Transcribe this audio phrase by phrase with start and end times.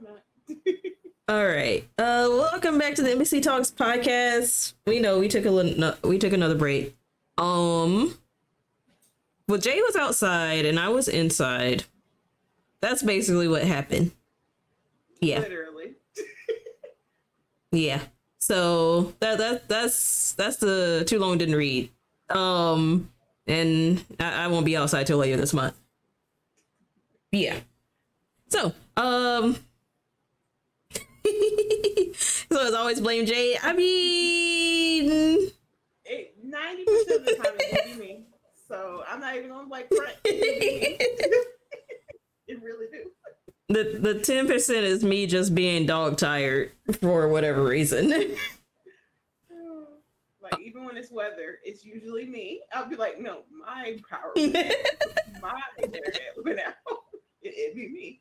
[0.00, 0.06] I'm
[0.56, 0.64] not.
[1.28, 1.86] All right.
[1.98, 4.74] Uh, welcome back to the Embassy Talks podcast.
[4.86, 6.96] We know we took a little, no, we took another break.
[7.38, 8.18] Um,
[9.46, 11.84] well, Jay was outside and I was inside.
[12.80, 14.12] That's basically what happened.
[15.20, 15.92] Yeah, Literally.
[17.72, 18.00] yeah.
[18.38, 21.90] So that that that's that's the too long didn't read.
[22.30, 23.10] Um,
[23.46, 25.78] and I, I won't be outside till later this month.
[27.32, 27.60] Yeah.
[28.48, 29.56] So, um.
[32.14, 33.56] so as always, blame Jay.
[33.62, 35.50] I mean,
[36.42, 38.24] ninety percent of the time it's me.
[38.68, 40.14] So I'm not even gonna like front.
[42.50, 43.10] It really do.
[43.68, 48.12] the the ten percent is me just being dog tired for whatever reason.
[50.42, 52.62] Like even when it's weather, it's usually me.
[52.72, 56.74] I'll be like, no, my power, my internet went out.
[57.42, 58.20] It, it'd be me.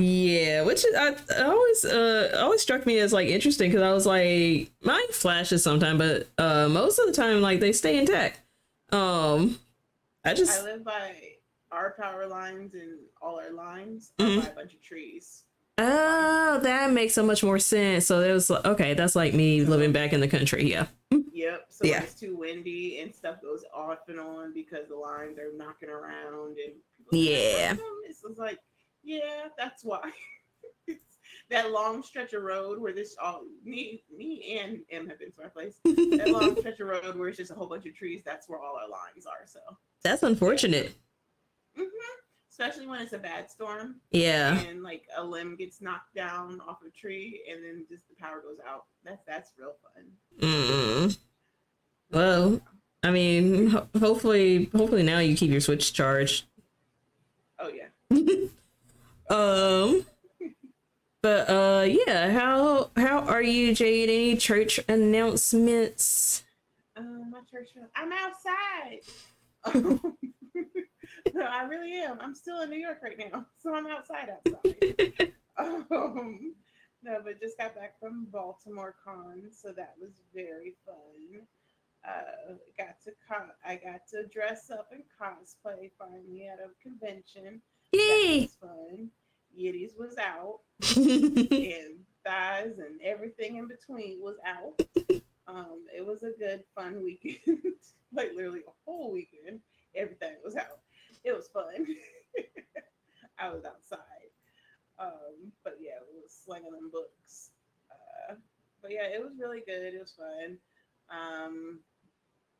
[0.00, 4.06] Yeah, which I, I always uh always struck me as like interesting because I was
[4.06, 8.40] like mine flashes sometimes, but uh most of the time like they stay intact.
[8.92, 9.58] Um,
[10.24, 11.14] I just I live by
[11.72, 14.40] our power lines and all our lines Mhm.
[14.42, 15.42] by a bunch of trees.
[15.78, 18.06] oh that makes so much more sense.
[18.06, 20.70] So it was okay, that's like me living back in the country.
[20.70, 21.66] Yeah, Yep.
[21.70, 22.02] So Yeah.
[22.04, 26.56] it's too windy and stuff goes off and on because the lines are knocking around
[26.58, 26.74] and
[27.10, 27.74] Yeah.
[28.08, 28.58] It's like,
[29.02, 30.10] yeah, that's why.
[31.50, 35.40] That long stretch of road where this all me me and M have been to
[35.42, 35.76] my place.
[35.82, 38.20] That long stretch of road where it's just a whole bunch of trees.
[38.22, 39.46] That's where all our lines are.
[39.46, 39.60] So,
[40.04, 40.94] that's unfortunate.
[41.74, 41.84] hmm
[42.50, 46.78] especially when it's a bad storm Yeah, and like a limb gets knocked down off
[46.86, 48.84] a tree and then just the power goes out.
[49.04, 50.04] That's that's real fun.
[50.40, 51.18] mm.
[52.10, 52.60] Well,
[53.02, 56.44] I mean, ho- hopefully, hopefully now you keep your Switch charged.
[57.58, 57.86] Oh yeah.
[59.30, 60.06] Um,
[61.22, 62.30] but uh, yeah.
[62.30, 64.08] How how are you, Jade?
[64.08, 66.44] Any church announcements?
[66.96, 67.68] Um, my church.
[67.94, 69.00] I'm outside.
[71.34, 72.18] no, I really am.
[72.20, 74.30] I'm still in New York right now, so I'm outside.
[74.30, 75.32] Outside.
[75.58, 76.54] um,
[77.02, 81.42] no, but just got back from Baltimore Con, so that was very fun.
[82.06, 87.60] Uh, got to co- I got to dress up and cosplay finally at a convention.
[87.92, 89.10] Was fun.
[89.58, 90.60] Yiddies was out
[90.96, 94.80] and thighs and everything in between was out.
[95.48, 97.38] Um, it was a good, fun weekend.
[98.12, 99.60] like literally a whole weekend.
[99.96, 100.80] Everything was out.
[101.24, 101.86] It was fun.
[103.38, 104.28] I was outside.
[104.98, 107.48] Um, but yeah, we was slinging them books.
[107.90, 108.34] Uh,
[108.82, 109.94] but yeah, it was really good.
[109.94, 110.58] It was fun.
[111.08, 111.80] Um,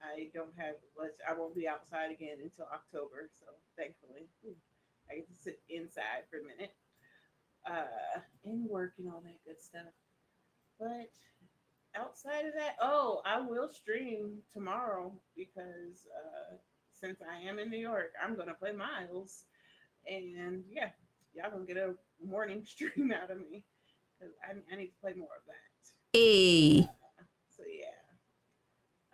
[0.00, 1.12] I don't have much.
[1.28, 3.28] I won't be outside again until October.
[3.38, 4.28] So thankfully,
[5.10, 6.74] I get to sit inside for a minute
[7.66, 9.92] uh, and work and all that good stuff.
[10.78, 11.10] But
[11.96, 16.56] outside of that, oh, I will stream tomorrow because uh,
[17.00, 19.44] since I am in New York, I'm gonna play Miles,
[20.06, 20.90] and yeah,
[21.34, 23.64] y'all gonna get a morning stream out of me
[24.18, 26.18] because I, I need to play more of that.
[26.18, 26.88] Hey.
[27.56, 27.84] So yeah.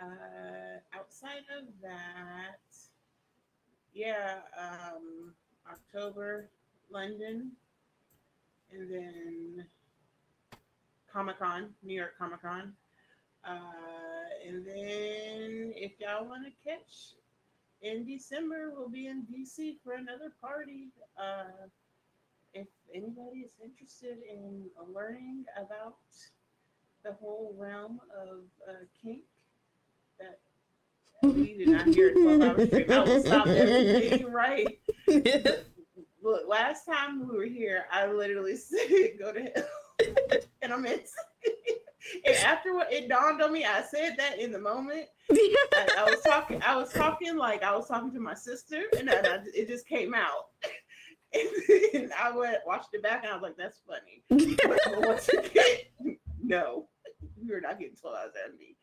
[0.01, 2.61] Uh, outside of that,
[3.95, 5.35] yeah, um,
[5.71, 6.49] October,
[6.91, 7.53] London,
[8.73, 9.67] and then
[11.13, 12.73] Comic Con, New York Comic Con.
[13.47, 13.59] Uh,
[14.47, 17.15] and then if y'all want to catch
[17.83, 20.89] in December, we'll be in DC for another party.
[21.19, 21.69] Uh,
[22.55, 25.99] if anybody is interested in learning about
[27.05, 29.23] the whole realm of uh, kink,
[31.23, 32.91] we did not hear a 12 hour stream.
[32.91, 34.79] I will stop everything right.
[36.23, 38.89] Look, last time we were here, I literally said,
[39.19, 40.39] go to hell.
[40.63, 41.03] and I meant,
[42.25, 45.07] and after what it dawned on me, I said that in the moment.
[45.31, 49.09] I, I was talking, I was talking like I was talking to my sister, and
[49.09, 50.49] then I, it just came out.
[51.95, 54.23] And I went, watched it back, and I was like, that's funny.
[54.29, 56.87] But once again, no,
[57.45, 58.77] you're not getting 12 hours out me,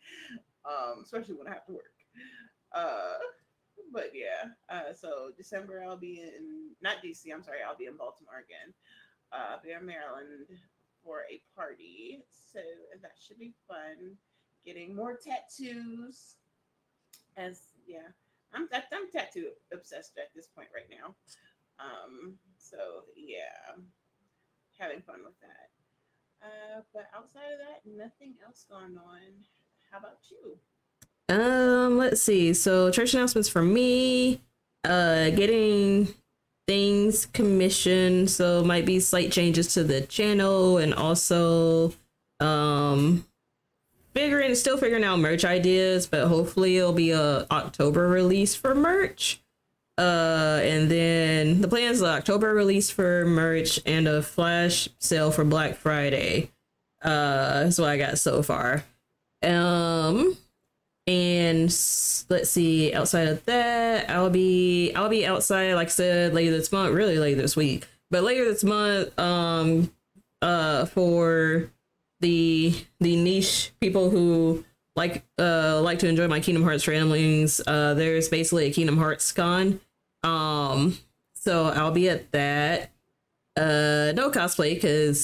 [0.66, 1.94] um, especially when I have to work.
[2.73, 3.19] Uh,
[3.91, 7.31] but yeah, uh, so December I'll be in not DC.
[7.33, 8.73] I'm sorry, I'll be in Baltimore again.
[9.31, 10.47] Uh, I'll be in Maryland
[11.03, 12.23] for a party,
[12.53, 12.59] so
[13.01, 14.18] that should be fun.
[14.65, 16.35] Getting more tattoos,
[17.35, 18.13] as yeah,
[18.53, 21.15] I'm I'm tattoo obsessed at this point right now.
[21.79, 22.77] Um, so
[23.15, 23.75] yeah,
[24.77, 25.69] having fun with that.
[26.41, 29.45] Uh, but outside of that, nothing else going on.
[29.91, 30.57] How about you?
[31.31, 32.54] Um, let's see.
[32.54, 34.42] So church announcements for me.
[34.83, 36.10] Uh, getting
[36.68, 41.94] things commissioned, so might be slight changes to the channel and also
[42.39, 43.25] um
[44.13, 49.42] figuring still figuring out merch ideas, but hopefully it'll be a October release for merch.
[49.98, 55.44] Uh, and then the plan is October release for merch and a flash sale for
[55.44, 56.50] Black Friday.
[57.01, 58.84] Uh, that's what I got so far.
[59.44, 60.38] Um,
[61.12, 61.63] and
[62.30, 62.94] let's see.
[62.94, 66.94] Outside of that, I'll be I'll be outside, like I said, later this month.
[66.94, 69.18] Really later this week, but later this month.
[69.19, 69.92] Um,
[70.42, 71.69] uh, for
[72.22, 74.63] the the niche people who
[74.96, 77.62] like uh like to enjoy my Kingdom Hearts ramblings.
[77.66, 79.80] Uh, there's basically a Kingdom Hearts con.
[80.24, 80.98] Um,
[81.36, 82.92] so I'll be at that.
[83.58, 85.19] Uh, no cosplay because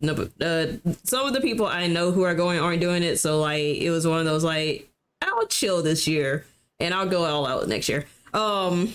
[0.00, 0.66] no, uh,
[1.04, 3.18] some of the people I know who are going aren't doing it.
[3.18, 4.88] So like, it was one of those like,
[5.22, 6.44] I'll chill this year
[6.78, 8.06] and I'll go all out next year.
[8.32, 8.94] Um,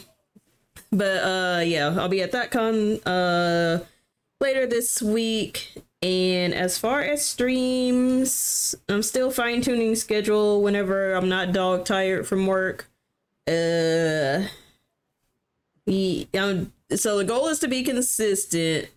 [0.92, 3.84] but uh, yeah, I'll be at that con uh
[4.40, 5.74] later this week.
[6.02, 12.28] And as far as streams, I'm still fine tuning schedule whenever I'm not dog tired
[12.28, 12.90] from work.
[13.48, 14.48] Uh,
[15.86, 18.90] we, um, so the goal is to be consistent,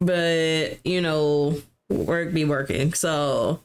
[0.00, 2.92] but you know, work be working.
[2.94, 3.60] So,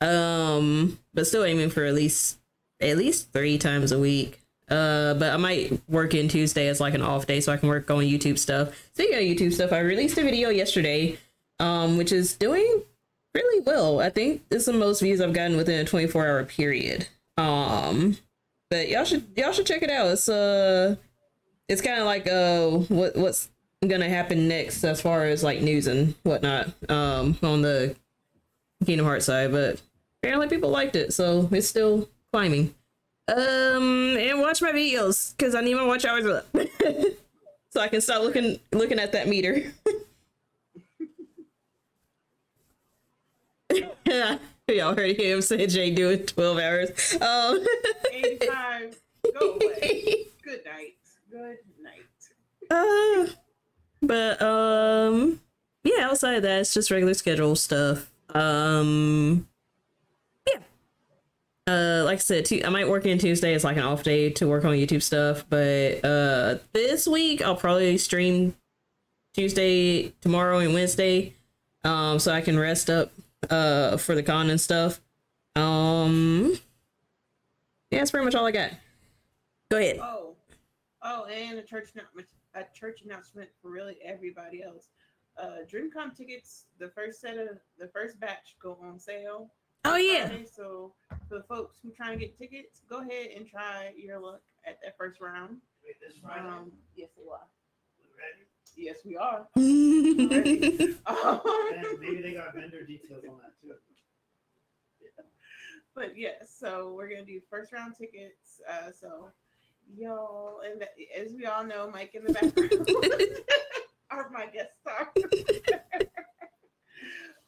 [0.00, 2.38] um, but still aiming for at least
[2.80, 4.40] at least three times a week.
[4.68, 7.68] Uh, but I might work in Tuesday as like an off day so I can
[7.68, 8.88] work on YouTube stuff.
[8.94, 11.18] So yeah, YouTube stuff, I released a video yesterday,
[11.60, 12.82] um, which is doing
[13.32, 14.00] really well.
[14.00, 17.06] I think it's the most views I've gotten within a 24 hour period.
[17.36, 18.16] Um,
[18.70, 20.08] but y'all should y'all should check it out.
[20.08, 20.96] It's uh,
[21.68, 23.48] it's kind of like uh, what what's
[23.86, 26.68] gonna happen next as far as like news and whatnot.
[26.88, 27.94] Um, on the
[28.84, 29.80] Kingdom Hearts side, but
[30.22, 32.74] apparently people liked it, so it's still climbing.
[33.28, 36.46] Um, and watch my videos because I need my watch hours up,
[37.70, 39.72] so I can stop looking looking at that meter.
[44.68, 46.90] Y'all heard him say Jay doing twelve hours.
[47.20, 47.64] Um,
[48.12, 48.96] 85.
[49.38, 50.26] Go away.
[50.42, 50.94] Good night.
[51.30, 52.06] Good night.
[52.70, 53.26] uh,
[54.02, 55.40] but um,
[55.84, 56.08] yeah.
[56.08, 58.10] Outside of that, it's just regular schedule stuff.
[58.34, 59.48] Um,
[60.46, 60.58] yeah.
[61.66, 63.54] Uh, like I said, tu- I might work in Tuesday.
[63.54, 65.44] It's like an off day to work on YouTube stuff.
[65.48, 68.54] But uh, this week I'll probably stream
[69.34, 71.34] Tuesday, tomorrow, and Wednesday.
[71.84, 73.12] Um, so I can rest up
[73.50, 75.00] uh for the con and stuff.
[75.54, 76.58] Um,
[77.90, 78.70] yeah, that's pretty much all I got.
[79.70, 80.00] Go ahead.
[80.02, 80.25] Oh,
[81.06, 82.26] oh, and a church announcement.
[82.54, 84.88] A church announcement for really everybody else.
[85.40, 86.66] Uh, DreamCon tickets.
[86.78, 89.50] The first set of the first batch go on sale.
[89.84, 90.26] Oh yeah.
[90.26, 90.94] Friday, so
[91.28, 94.78] for the folks who trying to get tickets, go ahead and try your luck at
[94.82, 95.58] that first round.
[95.84, 96.46] Wait, this Friday?
[96.46, 97.46] Um, yes, we are.
[98.00, 98.46] We ready?
[98.76, 99.46] Yes, we are.
[101.06, 101.40] Um,
[101.72, 103.74] And maybe they got vendor details on that too.
[105.94, 108.60] but yes, so we're gonna do first round tickets.
[108.68, 109.30] Uh, so
[109.94, 110.84] y'all, and
[111.16, 112.88] as we all know, Mike in the background
[114.10, 115.12] are my guest star.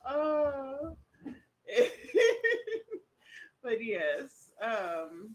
[0.08, 0.96] oh,
[3.62, 5.34] but yes, um,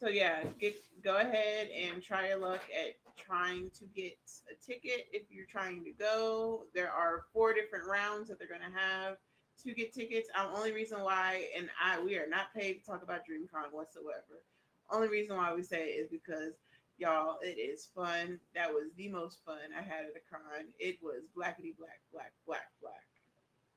[0.00, 4.18] so yeah, get go ahead and try your luck at trying to get
[4.50, 6.64] a ticket if you're trying to go.
[6.74, 9.16] There are four different rounds that they're gonna have
[9.64, 10.28] to get tickets.
[10.38, 14.42] Um, only reason why, and I we are not paid to talk about DreamCon whatsoever.
[14.90, 16.54] Only reason why we say it is because
[16.98, 18.38] y'all, it is fun.
[18.54, 20.66] That was the most fun I had at a con.
[20.78, 23.04] It was blackety black, black, black, black,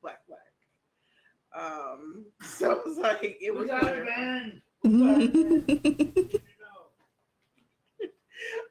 [0.02, 0.40] black, black.
[1.56, 3.68] Um, so it was like it We was.
[3.68, 3.94] got fun.
[4.04, 4.62] it, man.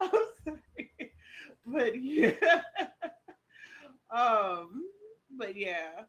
[0.01, 0.11] I'm
[0.45, 1.13] sorry.
[1.67, 2.63] But yeah.
[4.11, 4.85] um,
[5.37, 6.05] but yeah,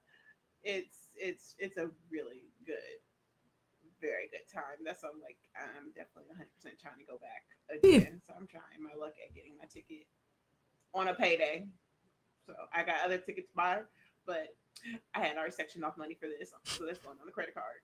[0.63, 2.75] it's it's it's a really good,
[4.07, 4.79] very good time.
[4.87, 8.23] That's I'm like I'm definitely 100 percent trying to go back again.
[8.23, 10.07] So I'm trying my luck at getting my ticket
[10.95, 11.67] on a payday.
[12.47, 13.83] So I got other tickets buy,
[14.25, 14.55] but
[15.13, 17.83] I had already sectioned off money for this, so that's going on the credit card.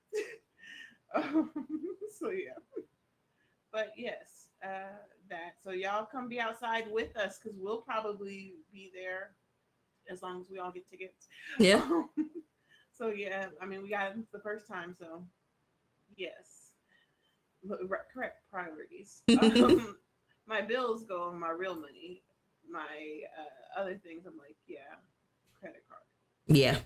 [1.16, 1.52] um,
[2.20, 2.56] so yeah,
[3.72, 4.96] but yes, uh,
[5.30, 5.56] that.
[5.64, 9.32] So y'all come be outside with us because we'll probably be there
[10.12, 11.28] as long as we all get tickets.
[11.60, 11.76] yeah.
[11.76, 12.10] Um,
[12.94, 15.26] so yeah, I mean we got it the first time, so
[16.18, 16.72] yes,
[18.14, 19.22] correct priorities.
[19.42, 19.98] um,
[20.48, 22.22] my bills go on my real money.
[22.70, 25.00] My uh, other things, I'm like, yeah,
[25.60, 26.02] credit card.
[26.48, 26.80] Yeah.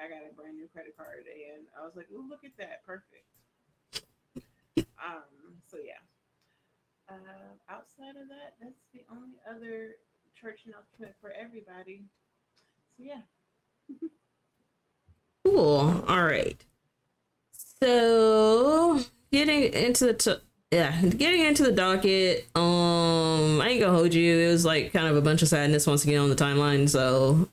[0.00, 2.84] I got, a brand new credit card, and I was like, "Ooh, look at that,
[2.86, 3.28] perfect."
[4.98, 5.60] um.
[5.70, 6.00] So yeah.
[7.08, 9.96] Uh, outside of that, that's the only other
[10.40, 12.04] church announcement for everybody.
[12.96, 13.22] So yeah.
[15.44, 16.04] Cool.
[16.06, 16.62] All right.
[17.82, 19.00] So
[19.32, 20.34] getting into the t-
[20.70, 22.46] yeah, getting into the docket.
[22.54, 24.38] Um, I ain't gonna hold you.
[24.38, 26.88] It was like kind of a bunch of sadness once again on the timeline.
[26.88, 27.48] So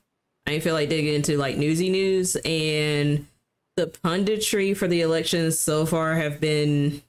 [0.46, 3.26] I feel like digging into like newsy news and
[3.76, 7.02] the punditry for the elections so far have been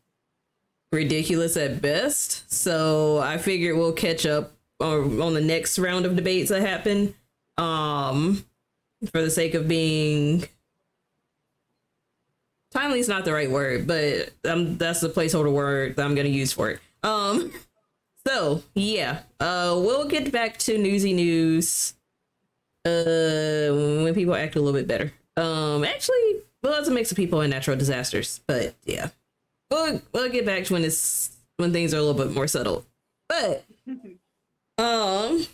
[0.92, 2.52] ridiculous at best.
[2.52, 7.14] So I figured we'll catch up on, on the next round of debates that happen.
[7.58, 8.46] Um,
[9.12, 10.48] for the sake of being
[12.72, 16.30] timely is not the right word, but um, that's the placeholder word that I'm gonna
[16.30, 16.80] use for it.
[17.04, 17.52] Um,
[18.28, 21.94] so yeah, uh, we'll get back to newsy news.
[22.86, 23.70] Uh,
[24.04, 25.12] when people act a little bit better.
[25.36, 29.10] Um, actually, well, it's a mix of people and natural disasters, but yeah,
[29.70, 32.86] we'll we'll get back to when it's when things are a little bit more settled.
[33.28, 33.66] But
[34.78, 35.46] um,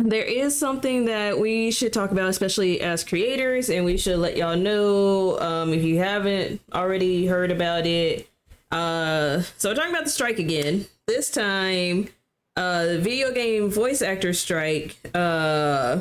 [0.00, 4.36] there is something that we should talk about, especially as creators, and we should let
[4.36, 8.28] y'all know um, if you haven't already heard about it.
[8.70, 10.86] Uh, so talking about the strike again.
[11.06, 12.08] This time,
[12.56, 16.00] uh, the video game voice actor strike uh,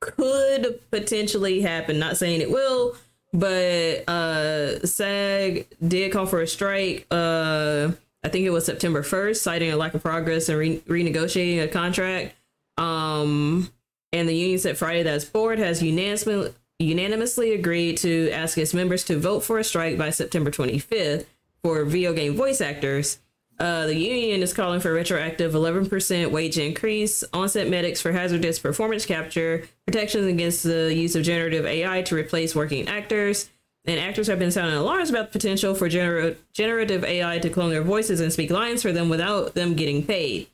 [0.00, 1.98] could potentially happen.
[1.98, 2.96] Not saying it will,
[3.32, 7.06] but uh, SAG did call for a strike.
[7.10, 7.92] Uh,
[8.24, 11.68] I think it was September 1st, citing a lack of progress in re- renegotiating a
[11.68, 12.34] contract.
[12.76, 13.70] Um,
[14.12, 18.72] and the union said Friday that its board has unanimously unanimously agreed to ask its
[18.72, 21.26] members to vote for a strike by September 25th
[21.62, 23.18] for video game voice actors.
[23.58, 29.04] Uh, the union is calling for retroactive 11% wage increase, onset medics for hazardous performance
[29.04, 33.50] capture, protections against the use of generative AI to replace working actors.
[33.84, 37.70] And actors have been sounding alarms about the potential for gener- generative AI to clone
[37.70, 40.48] their voices and speak lines for them without them getting paid.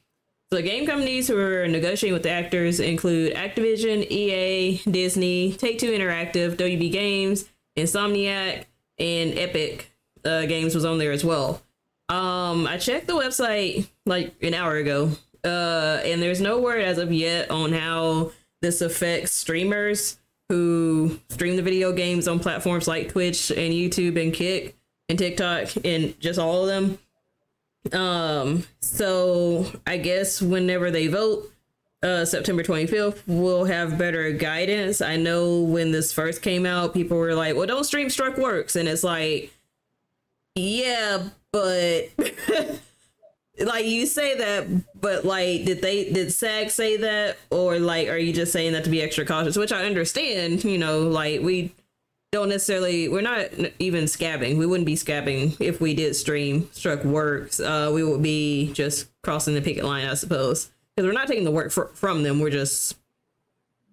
[0.52, 5.90] So game companies who are negotiating with the actors include Activision, EA, Disney, Take Two
[5.90, 8.66] Interactive, WB Games, Insomniac,
[8.98, 9.92] and Epic
[10.24, 11.62] uh, Games was on there as well.
[12.08, 15.10] Um, I checked the website like an hour ago,
[15.44, 18.30] uh, and there's no word as of yet on how
[18.62, 24.32] this affects streamers who stream the video games on platforms like Twitch and YouTube and
[24.32, 24.76] Kick
[25.08, 26.98] and TikTok and just all of them.
[27.92, 31.50] Um, so I guess whenever they vote,
[32.02, 35.00] uh, September 25th, we'll have better guidance.
[35.00, 38.76] I know when this first came out, people were like, well, don't stream Struck Works.
[38.76, 39.52] And it's like,
[40.54, 42.10] yeah, but
[43.58, 44.66] like you say that,
[45.00, 47.38] but like, did they, did SAG say that?
[47.50, 49.56] Or like, are you just saying that to be extra cautious?
[49.56, 51.72] Which I understand, you know, like we,
[52.32, 57.04] don't necessarily we're not even scabbing we wouldn't be scabbing if we did stream struck
[57.04, 61.28] works uh we would be just crossing the picket line i suppose because we're not
[61.28, 62.96] taking the work fr- from them we're just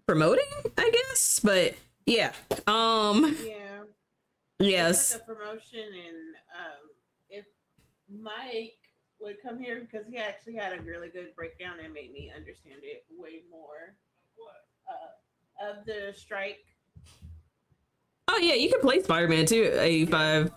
[0.07, 0.45] promoting
[0.77, 1.75] i guess but
[2.05, 2.31] yeah
[2.67, 3.59] um Yeah.
[4.59, 6.89] yes like promotion, and um,
[7.29, 7.45] if
[8.21, 8.77] Mike
[9.19, 12.79] would come here because he actually had a really good breakdown and made me understand
[12.83, 13.95] it way more.
[14.87, 16.65] Uh, of the strike.
[18.29, 20.51] Oh yeah you can play spider-man too 85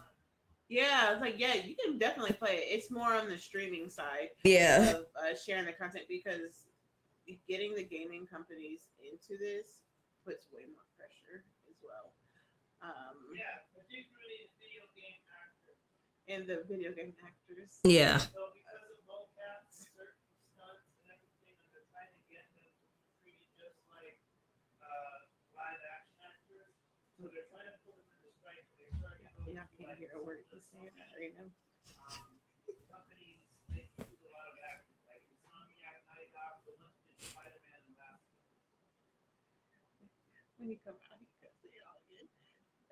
[0.69, 2.67] Yeah, I was like, yeah, you can definitely play it.
[2.75, 6.67] It's more on the streaming side yeah of uh, sharing the content because
[7.47, 9.87] getting the gaming companies into this
[10.27, 12.11] puts way more pressure as well.
[12.83, 15.79] Um, Yeah, particularly the video game actors.
[16.27, 17.79] and the video game actors.
[17.87, 20.19] yeah So because of mocap and certain
[20.51, 24.19] stunts and everything, and they're trying to get them to be treated just like
[24.83, 25.19] uh,
[25.55, 26.75] live action actors.
[27.23, 28.67] So they're trying to put them in the strike.
[28.79, 29.86] They're starting to go Yeah, I to, can't like, hear a word he's saying right
[29.86, 29.86] now.
[29.86, 30.37] um, companies they use a lot of actors like
[35.33, 38.21] Insomniac, Night Owl, Olympic, Spider-Man, and that.
[40.59, 42.29] When you come out, he cuts it all again.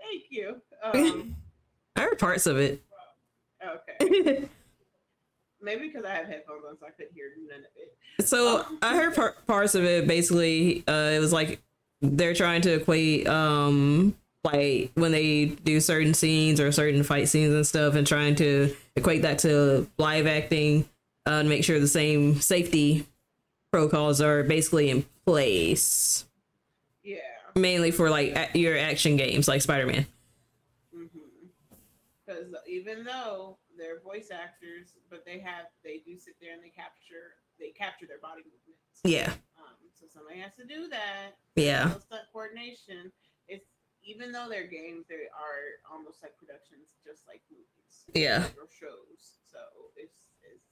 [0.00, 0.62] Thank you.
[0.80, 1.36] Um,
[1.96, 2.82] i heard parts of it
[3.64, 4.48] okay.
[5.62, 8.26] Maybe because I have headphones on, so I couldn't hear none of it.
[8.26, 10.06] So I heard par- parts of it.
[10.06, 11.62] Basically, uh, it was like
[12.02, 14.14] they're trying to equate, um,
[14.44, 18.74] like when they do certain scenes or certain fight scenes and stuff, and trying to
[18.94, 20.88] equate that to live acting,
[21.26, 23.06] uh, and make sure the same safety
[23.72, 26.26] protocols are basically in place,
[27.02, 27.18] Yeah.
[27.56, 30.06] mainly for like a- your action games like Spider Man.
[32.26, 36.68] Because even though they're voice actors, but they have they do sit there and they
[36.70, 39.00] capture they capture their body movements.
[39.04, 41.32] Yeah, Um, so somebody has to do that.
[41.56, 43.12] yeah, stunt coordination
[44.04, 48.04] even though they're games, they are almost like productions, just like movies.
[48.14, 48.44] Yeah.
[48.60, 49.40] Or shows.
[49.50, 49.58] So
[49.96, 50.64] it's, it's...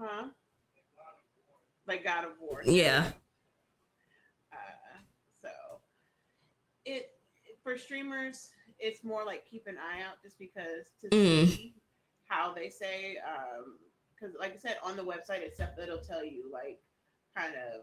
[0.00, 0.28] Huh?
[1.86, 2.62] Like God of War.
[2.64, 3.06] Yeah.
[4.52, 4.98] Uh,
[5.42, 5.48] so
[6.84, 7.10] it
[7.62, 11.48] for streamers, it's more like keep an eye out just because to mm.
[11.48, 11.74] see
[12.26, 13.16] how they say.
[14.14, 16.78] Because, um, like I said, on the website itself, it'll tell you like
[17.36, 17.82] kind of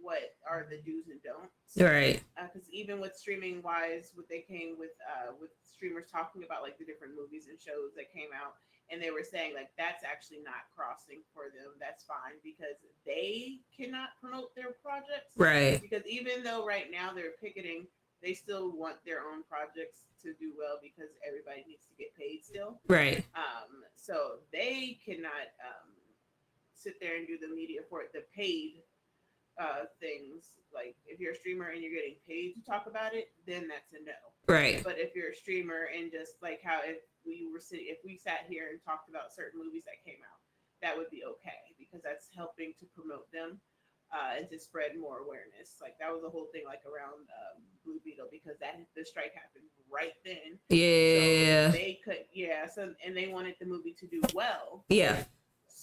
[0.00, 2.22] what are the do's and don'ts Right.
[2.36, 6.78] because even with streaming wise, what they came with uh, with streamers talking about like
[6.78, 8.54] the different movies and shows that came out,
[8.90, 11.74] and they were saying like that's actually not crossing for them.
[11.80, 15.34] That's fine because they cannot promote their projects.
[15.36, 15.80] Right.
[15.80, 17.86] Because even though right now they're picketing,
[18.22, 22.44] they still want their own projects to do well because everybody needs to get paid
[22.44, 22.80] still.
[22.88, 23.24] Right.
[23.34, 25.90] Um, so they cannot um,
[26.72, 28.80] sit there and do the media for it, the paid
[29.58, 30.52] uh, things.
[30.74, 33.92] Like if you're a streamer and you're getting paid to talk about it, then that's
[33.94, 34.18] a no.
[34.48, 34.82] Right.
[34.82, 38.18] But if you're a streamer and just like how if we were sitting, if we
[38.18, 40.40] sat here and talked about certain movies that came out,
[40.82, 43.60] that would be okay because that's helping to promote them
[44.12, 45.78] uh, and to spread more awareness.
[45.80, 49.32] Like that was the whole thing, like around um, Blue Beetle, because that the strike
[49.34, 50.58] happened right then.
[50.68, 51.68] So Yeah.
[51.68, 52.66] they could, yeah.
[52.66, 54.84] So and they wanted the movie to do well.
[54.88, 55.22] Yeah.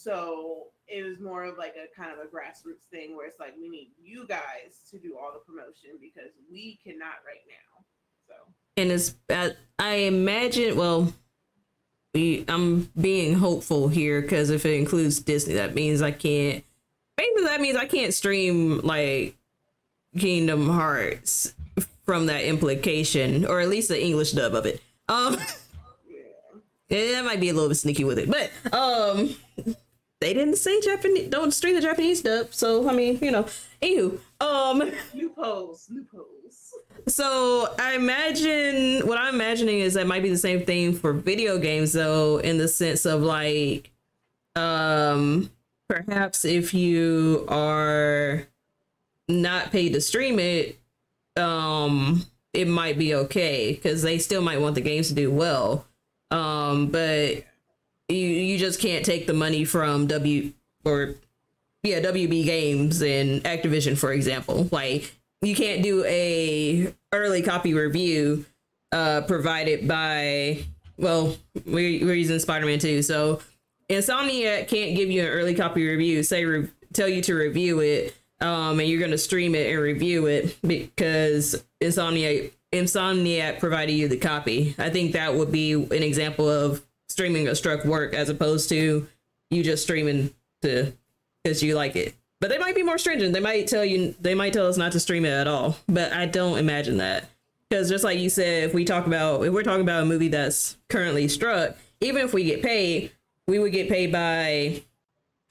[0.04, 3.54] So it was more of like a kind of a grassroots thing where it's like
[3.60, 7.86] we need you guys to do all the promotion because we cannot right now.
[8.28, 8.34] So
[8.78, 11.14] and it's I, I imagine well
[12.14, 16.64] we, i'm being hopeful here because if it includes disney that means i can't
[17.18, 19.36] basically that means i can't stream like
[20.18, 21.54] kingdom hearts
[22.06, 25.38] from that implication or at least the english dub of it um
[26.10, 26.20] yeah.
[26.90, 29.36] yeah, that might be a little bit sneaky with it but um
[30.22, 33.46] they didn't say japanese don't stream the japanese dub so i mean you know
[33.82, 36.74] anywho um Loopholes, loopholes.
[37.08, 41.58] So I imagine what I'm imagining is that might be the same thing for video
[41.58, 43.92] games though, in the sense of like
[44.56, 45.50] um
[45.88, 48.48] perhaps if you are
[49.28, 50.80] not paid to stream it,
[51.38, 55.86] um it might be okay because they still might want the games to do well.
[56.30, 57.46] Um but
[58.12, 60.52] you you just can't take the money from W
[60.84, 61.16] or
[61.84, 64.68] yeah, WB Games and Activision, for example.
[64.72, 68.46] Like you can't do a early copy review
[68.92, 70.64] uh provided by
[70.98, 73.02] well, we're, we're using Spider-Man 2.
[73.02, 73.42] So
[73.90, 78.16] Insomniac can't give you an early copy review, say re- tell you to review it,
[78.40, 84.18] um, and you're gonna stream it and review it because Insomniac Insomniac provided you the
[84.18, 84.76] copy.
[84.78, 89.08] I think that would be an example of streaming a struck work as opposed to
[89.50, 90.94] you just streaming to
[91.44, 92.16] because you like it.
[92.40, 93.34] But they might be more stringent.
[93.34, 95.78] They might tell you they might tell us not to stream it at all.
[95.88, 97.30] But I don't imagine that.
[97.70, 100.28] Because just like you said, if we talk about if we're talking about a movie
[100.30, 103.12] that's currently struck, even if we get paid,
[103.48, 104.82] we would get paid by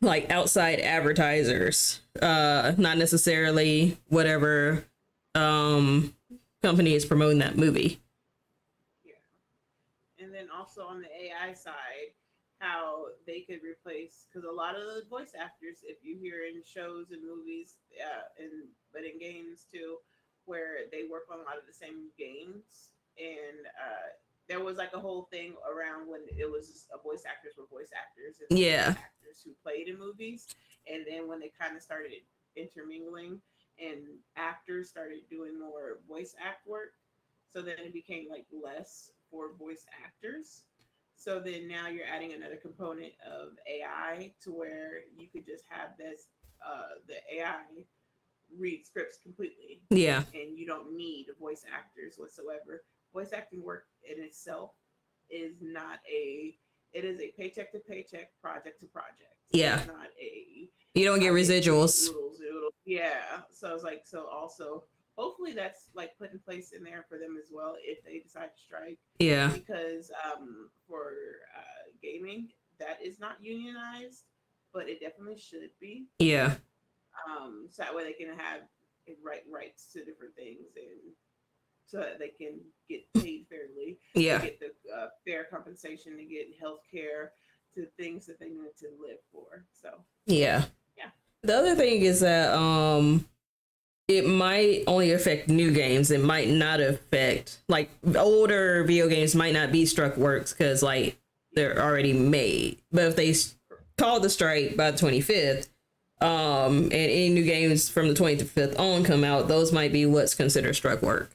[0.03, 2.01] like outside advertisers.
[2.20, 4.85] Uh not necessarily whatever
[5.35, 6.14] um
[6.62, 8.01] company is promoting that movie.
[10.81, 12.12] Also on the AI side,
[12.59, 16.62] how they could replace because a lot of the voice actors, if you hear in
[16.64, 19.97] shows and movies, uh, and but in games too,
[20.45, 24.09] where they work on a lot of the same games, and uh,
[24.49, 28.37] there was like a whole thing around when it was voice actors were voice actors
[28.49, 28.88] and Yeah.
[28.97, 30.49] actors who played in movies,
[30.90, 32.12] and then when they kind of started
[32.57, 33.40] intermingling
[33.79, 34.05] and
[34.37, 36.93] actors started doing more voice act work,
[37.53, 40.64] so then it became like less for voice actors.
[41.20, 45.90] So then now you're adding another component of AI to where you could just have
[45.98, 46.28] this
[46.66, 47.56] uh, the AI
[48.59, 50.22] read scripts completely, Yeah.
[50.35, 52.85] and you don't need voice actors whatsoever.
[53.12, 54.70] Voice acting work in itself
[55.30, 56.56] is not a
[56.94, 59.37] it is a paycheck to paycheck, project to project.
[59.52, 59.78] Yeah.
[59.80, 62.09] It's not a You don't get residuals.
[62.87, 63.42] Yeah.
[63.52, 64.85] So it's like so also
[65.20, 68.50] hopefully that's like put in place in there for them as well if they decide
[68.56, 69.48] to strike Yeah.
[69.52, 71.12] because um for
[71.56, 74.24] uh gaming that is not unionized
[74.72, 76.54] but it definitely should be Yeah.
[77.28, 78.61] um so that way they can have
[79.22, 81.12] right rights to different things and
[81.87, 84.40] so that they can get paid fairly Yeah.
[84.40, 87.33] get the uh, fair compensation to get health care
[87.74, 90.64] to things that they need to live for so Yeah.
[90.96, 91.11] Yeah.
[91.42, 93.26] The other thing is that um
[94.11, 96.11] it might only affect new games.
[96.11, 101.16] It might not affect like older video games might not be struck works because like
[101.53, 102.79] they're already made.
[102.90, 103.35] But if they
[103.99, 105.68] call the strike by the 25th,
[106.20, 110.35] um, and any new games from the 25th on come out, those might be what's
[110.35, 111.31] considered struck work.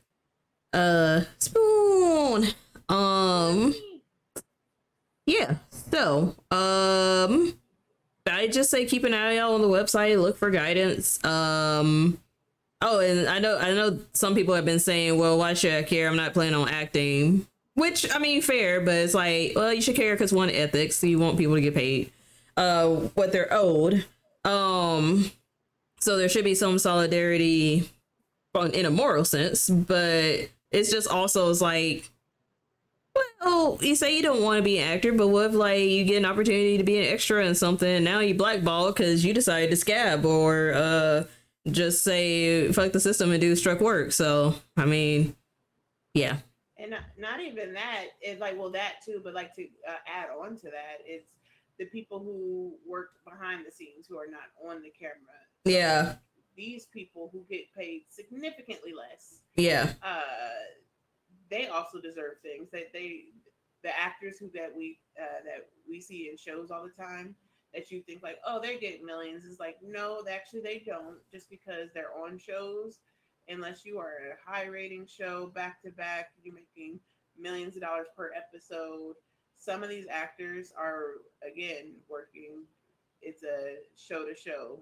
[0.73, 2.47] Uh, spoon.
[2.89, 3.73] Um,
[5.25, 5.55] yeah.
[5.91, 7.57] So, um,
[8.27, 11.23] I just say keep an eye out on the website, look for guidance.
[11.23, 12.19] Um
[12.85, 15.83] oh, and I know I know some people have been saying, well, why should I
[15.83, 16.07] care?
[16.07, 17.45] I'm not planning on acting.
[17.73, 21.03] Which I mean, fair, but it's like, well, you should care because one ethics.
[21.03, 22.11] You want people to get paid
[22.57, 24.05] uh what they're owed.
[24.43, 25.31] Um
[25.99, 27.89] so there should be some solidarity
[28.73, 32.09] in a moral sense, but it's just also it's like
[33.41, 36.03] well, you say you don't want to be an actor, but what if like you
[36.03, 39.33] get an opportunity to be an extra in something and now you blackball because you
[39.33, 41.23] decided to scab or uh
[41.69, 44.11] just say fuck the system and do struck work.
[44.11, 45.35] So I mean,
[46.13, 46.37] yeah,
[46.77, 50.27] and not, not even that it's like well that too but like to uh, add
[50.29, 51.27] on to that it's
[51.77, 55.15] the people who work behind the scenes who are not on the camera.
[55.65, 56.15] Yeah,
[56.55, 60.19] these people who get paid significantly less yeah, uh
[61.49, 63.25] they also deserve things that they
[63.83, 67.35] the actors who that we uh that we see in shows all the time
[67.75, 69.43] that you think like oh they get millions.
[69.45, 72.99] It's like no actually they don't just because they're on shows.
[73.47, 76.99] Unless you are a high rating show back to back you're making
[77.39, 79.15] millions of dollars per episode.
[79.57, 82.63] Some of these actors are again working.
[83.21, 84.79] It's a show to show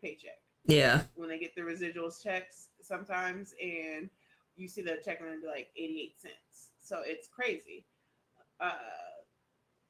[0.00, 0.40] paycheck.
[0.66, 4.10] Yeah, when they get the residuals checks sometimes and
[4.56, 6.70] you see the check and be like 88 cents.
[6.82, 7.86] So it's crazy.
[8.60, 8.72] Uh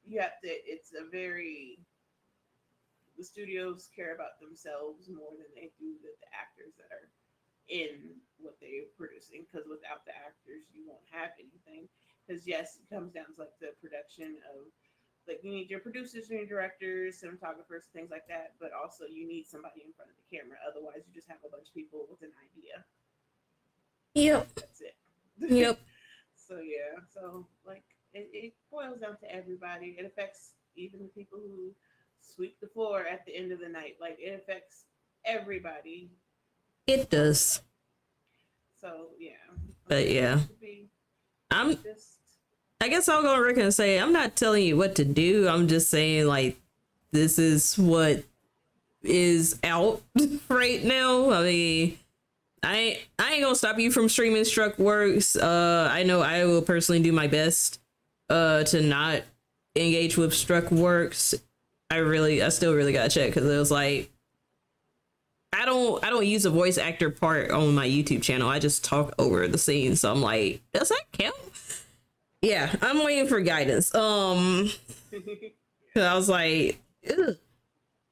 [0.05, 1.79] you have to it's a very
[3.19, 7.11] the studios care about themselves more than they do the, the actors that are
[7.67, 11.91] in what they're producing because without the actors you won't have anything.
[12.23, 14.71] Because yes it comes down to like the production of
[15.27, 19.27] like you need your producers and your directors cinematographers things like that but also you
[19.27, 20.55] need somebody in front of the camera.
[20.63, 22.87] Otherwise you just have a bunch of people with an idea.
[24.15, 24.95] Yep, that's it.
[25.43, 25.75] Yep,
[26.47, 27.03] so yeah.
[27.11, 27.83] So like
[28.15, 29.99] it, it boils down to everybody.
[29.99, 31.75] It affects even the people who
[32.21, 34.85] sweep the floor at the end of the night like it affects
[35.25, 36.11] everybody
[36.87, 37.61] it does.
[38.81, 39.29] so yeah
[39.87, 40.39] But yeah,
[41.51, 42.17] I'm just
[42.81, 45.47] I guess I'll go on record and say I'm not telling you what to do.
[45.47, 46.57] I'm just saying like
[47.11, 48.23] this is what
[49.03, 50.01] is out
[50.49, 51.31] right now.
[51.31, 51.99] I mean,
[52.63, 55.35] I I ain't gonna stop you from streaming Struck Works.
[55.35, 57.79] Uh, I know I will personally do my best
[58.29, 59.23] uh to not
[59.75, 61.35] engage with Struck Works.
[61.91, 64.11] I really, I still really gotta check because it was like
[65.51, 68.47] I don't I don't use a voice actor part on my YouTube channel.
[68.47, 69.95] I just talk over the scene.
[69.95, 71.35] So I'm like, does that count?
[72.41, 73.93] Yeah, I'm waiting for guidance.
[73.93, 74.69] Um,
[75.95, 77.37] I was like, It-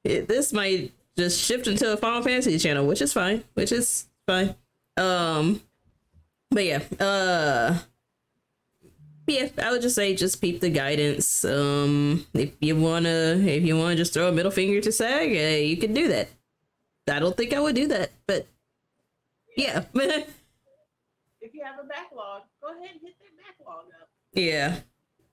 [0.03, 4.55] this might just shift into a Final Fantasy channel, which is fine, which is fine.
[4.97, 5.61] Um,
[6.51, 7.77] but yeah, uh,
[9.27, 11.43] yeah, I would just say just peep the guidance.
[11.43, 15.57] Um, if you wanna, if you wanna just throw a middle finger to SAG, uh,
[15.57, 16.29] you can do that.
[17.09, 18.47] I don't think I would do that, but
[19.55, 24.79] yeah, if you have a backlog go ahead and hit that backlog up yeah.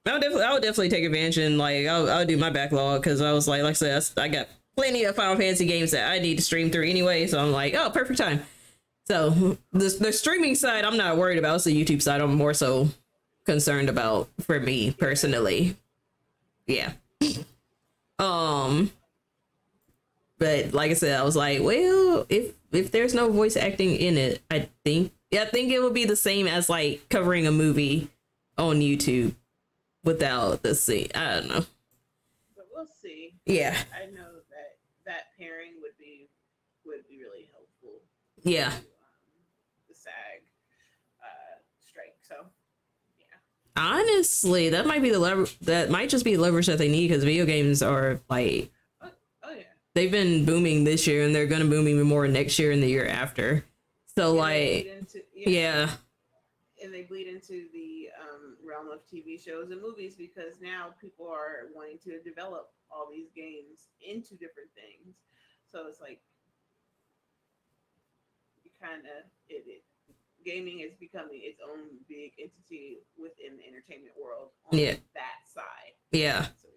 [0.06, 3.00] I would definitely, I would definitely take advantage and like I'll, I'll do my backlog
[3.00, 6.10] because I was like, like I said, I got plenty of Final Fantasy games that
[6.10, 7.26] I need to stream through anyway.
[7.26, 8.42] So I'm like, oh, perfect time.
[9.06, 11.56] So the the streaming side, I'm not worried about.
[11.56, 12.20] It's the YouTube side.
[12.20, 12.88] I'm more so
[13.44, 15.76] concerned about for me personally.
[16.66, 16.92] Yeah.
[18.18, 18.90] um.
[20.38, 24.18] But like I said, I was like, well, if if there's no voice acting in
[24.18, 27.52] it, I think yeah, I think it would be the same as like covering a
[27.52, 28.08] movie
[28.58, 29.34] on YouTube
[30.02, 31.08] without the scene.
[31.14, 31.64] I don't know.
[32.56, 33.76] but we'll see Yeah.
[33.94, 34.76] i know that
[35.06, 36.28] that pairing would be
[36.84, 38.00] would be really helpful
[38.42, 38.70] Yeah.
[38.70, 38.82] to, um,
[39.88, 40.42] the sag
[41.22, 42.46] uh strike so
[43.18, 43.36] yeah
[43.76, 47.08] Honestly, that might be the lever that might just be the leverage that they need
[47.08, 48.70] because video games are like
[49.02, 49.10] oh
[49.50, 49.62] yeah
[49.94, 52.88] they've been booming this year and they're gonna boom even more next year and the
[52.88, 53.64] year after.
[54.16, 55.90] So And like into, yeah.
[56.82, 61.26] and they bleed into the um, realm of TV shows and movies because now people
[61.28, 65.16] are wanting to develop all these games into different things.
[65.72, 66.20] So it's like
[68.62, 69.82] you kind of it, it
[70.44, 74.94] gaming is becoming its own big entity within the entertainment world on Yeah.
[75.14, 75.94] that side.
[76.12, 76.46] Yeah.
[76.62, 76.68] So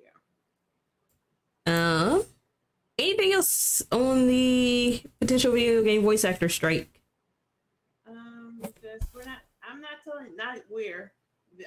[1.65, 2.13] yeah.
[2.15, 2.23] Um
[2.97, 7.01] anything else on the potential video game voice actor strike?
[8.07, 9.39] Um, just we're not.
[9.69, 10.35] I'm not telling.
[10.35, 11.11] Not we're.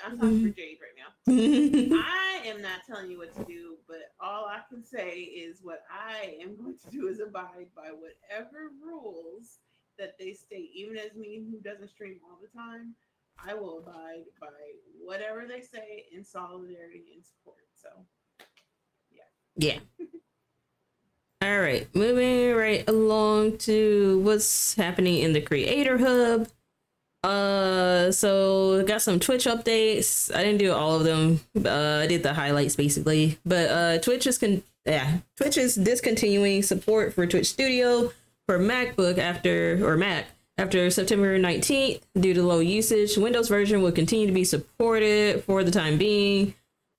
[0.05, 1.97] I'm talking for Jade right now.
[1.99, 5.83] I am not telling you what to do, but all I can say is what
[5.91, 9.59] I am going to do is abide by whatever rules
[10.01, 10.71] that they state.
[10.75, 12.95] Even as me who doesn't stream all the time,
[13.47, 14.49] I will abide by
[15.03, 17.65] whatever they say in solidarity and support.
[17.81, 17.89] So
[19.13, 19.23] yeah.
[19.57, 20.07] Yeah.
[21.43, 26.49] All right, moving right along to what's happening in the Creator Hub.
[27.25, 30.35] Uh, so got some Twitch updates.
[30.35, 31.41] I didn't do all of them.
[31.57, 36.63] Uh, I did the highlights basically, but uh, Twitch is con yeah, Twitch is discontinuing
[36.63, 38.13] support for Twitch Studio
[38.51, 40.27] for MacBook after or Mac
[40.59, 43.17] after September 19th due to low usage.
[43.17, 46.55] Windows version will continue to be supported for the time being.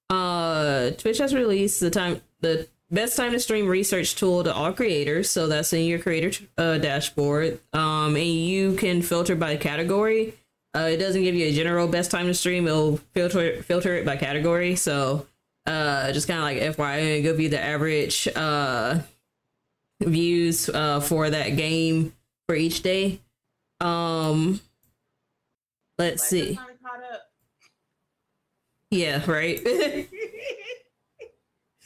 [0.09, 4.71] Uh, Twitch has released the time the best time to stream research tool to all
[4.71, 5.29] creators.
[5.29, 7.59] So that's in your creator uh, dashboard.
[7.73, 10.35] Um, and you can filter by category.
[10.73, 12.65] Uh, it doesn't give you a general best time to stream.
[12.65, 14.77] It'll filter filter it by category.
[14.77, 15.27] So
[15.65, 19.01] uh, just kind of like FYI, give you the average uh
[20.01, 22.13] views uh for that game
[22.47, 23.19] for each day.
[23.79, 24.59] Um,
[25.97, 26.55] let's see.
[26.55, 27.21] finally caught up.
[28.91, 29.59] Yeah, right.
[29.65, 30.09] it's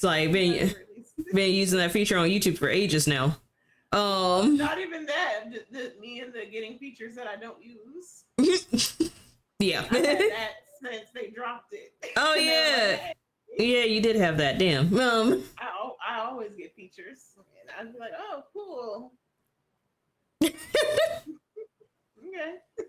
[0.02, 0.74] like been
[1.34, 3.38] been using that feature on YouTube for ages now.
[3.92, 5.46] Um, Not even that.
[5.52, 8.26] The, the, me and the getting features that I don't use.
[9.60, 9.84] yeah.
[9.90, 10.52] That
[10.82, 11.94] since they dropped it.
[12.18, 12.98] Oh, yeah.
[13.00, 13.18] like,
[13.58, 14.58] yeah, you did have that.
[14.58, 14.88] Damn.
[15.00, 15.70] Um, I,
[16.10, 17.35] I always get features,
[17.80, 19.12] I'd be like, "Oh, cool."
[20.44, 20.54] okay.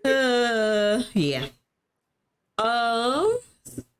[0.05, 1.45] uh, yeah.
[2.57, 3.39] Um,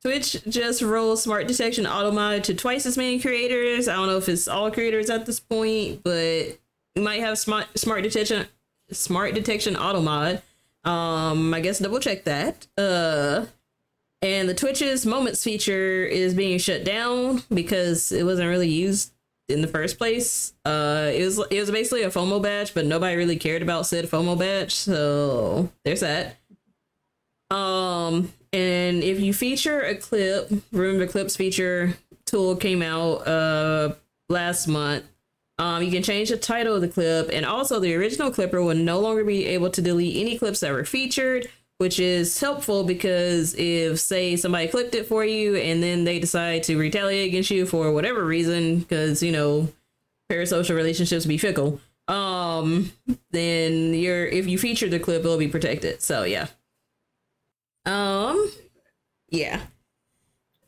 [0.01, 3.87] Twitch just rolled smart detection auto mod to twice as many creators.
[3.87, 6.57] I don't know if it's all creators at this point, but
[6.95, 8.47] you might have smart smart detection
[8.91, 10.41] smart detection auto mod.
[10.83, 12.67] Um, I guess double check that.
[12.77, 13.45] Uh,
[14.21, 19.11] and the Twitch's moments feature is being shut down because it wasn't really used
[19.49, 20.53] in the first place.
[20.65, 24.05] Uh, it was it was basically a FOMO badge, but nobody really cared about said
[24.05, 26.37] FOMO badge, so there's that.
[27.49, 33.93] Um, and if you feature a clip, remember clips feature tool came out uh
[34.29, 35.05] last month.
[35.59, 38.75] Um, you can change the title of the clip, and also the original clipper will
[38.75, 43.53] no longer be able to delete any clips that were featured, which is helpful because
[43.55, 47.65] if, say, somebody clipped it for you and then they decide to retaliate against you
[47.65, 49.67] for whatever reason, because you know,
[50.31, 52.91] parasocial relationships be fickle, um,
[53.31, 56.01] then you're if you feature the clip, it'll be protected.
[56.01, 56.47] So yeah.
[57.85, 58.51] Um,
[59.29, 59.61] yeah.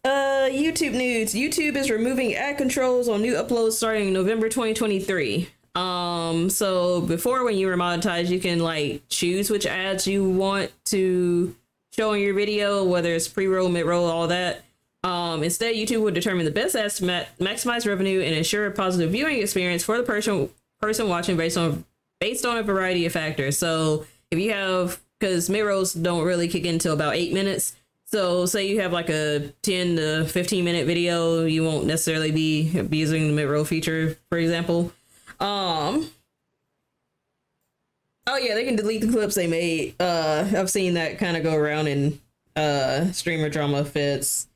[0.04, 1.34] Uh, YouTube news.
[1.34, 5.50] YouTube is removing ad controls on new uploads starting November 2023.
[5.80, 10.72] Um, so before when you were monetized, you can like choose which ads you want
[10.86, 11.56] to
[11.94, 14.65] show in your video, whether it's pre-roll, mid-roll, all that.
[15.06, 18.72] Um, instead, YouTube would determine the best ads to ma- maximize revenue and ensure a
[18.72, 20.50] positive viewing experience for the person
[20.82, 21.86] person watching based on
[22.20, 23.58] based on a variety of factors.
[23.58, 27.76] So if you have because mid rolls don't really kick in until about eight minutes.
[28.06, 32.63] So say you have like a 10 to 15 minute video, you won't necessarily be
[32.92, 34.92] using the mid roll feature, for example.
[35.39, 36.10] Um
[38.28, 39.95] Oh yeah, they can delete the clips they made.
[39.99, 42.19] Uh I've seen that kind of go around in
[42.56, 44.47] uh streamer drama fits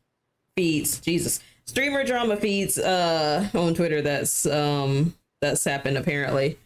[0.56, 1.00] feeds.
[1.00, 1.39] Jesus.
[1.65, 6.58] Streamer drama feeds uh on Twitter that's um that's happened apparently.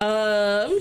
[0.00, 0.80] Um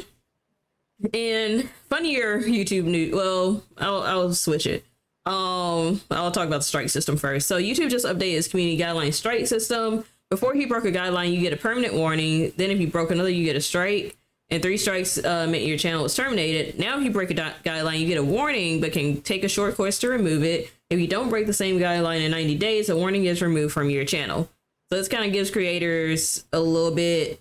[1.13, 3.13] and funnier YouTube news.
[3.13, 4.85] Well, I'll I'll switch it.
[5.25, 7.47] Um, I'll talk about the strike system first.
[7.47, 10.03] So YouTube just updated its community guideline strike system.
[10.29, 12.53] Before he broke a guideline, you get a permanent warning.
[12.55, 14.15] Then if you broke another, you get a strike.
[14.51, 16.79] And three strikes uh, meant your channel was terminated.
[16.79, 19.49] Now if you break a di- guideline, you get a warning, but can take a
[19.49, 20.71] short course to remove it.
[20.89, 23.89] If you don't break the same guideline in 90 days, a warning is removed from
[23.91, 24.49] your channel.
[24.89, 27.39] So this kind of gives creators a little bit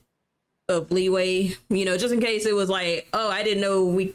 [0.68, 4.14] of leeway, you know, just in case it was like, oh, I didn't know we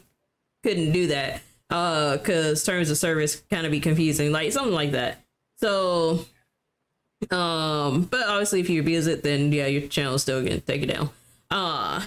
[0.62, 1.42] couldn't do that.
[1.70, 5.18] Uh, cause terms of service kind of be confusing, like something like that.
[5.56, 6.26] So,
[7.32, 10.82] um, but obviously if you abuse it, then yeah, your channel is still gonna take
[10.82, 11.10] it down.
[11.50, 12.04] Uh,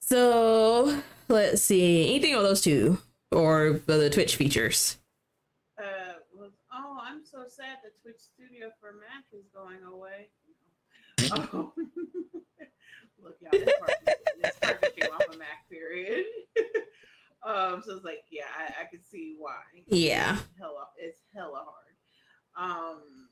[0.00, 2.98] so let's see, anything on those two
[3.30, 4.96] or the Twitch features?
[5.78, 10.28] Uh, was oh, I'm so sad the Twitch Studio for Mac is going away.
[11.52, 11.72] Oh.
[13.22, 13.92] Look, y'all, this part,
[14.40, 16.24] this part came off a Mac period.
[17.44, 19.56] um, so it's like, yeah, I, I could see why.
[19.88, 20.34] Yeah.
[20.34, 21.77] It's hella, it's hella hard.
[22.58, 23.30] Um,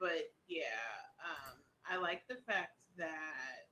[0.00, 0.80] but yeah,
[1.20, 3.68] um, I like the fact that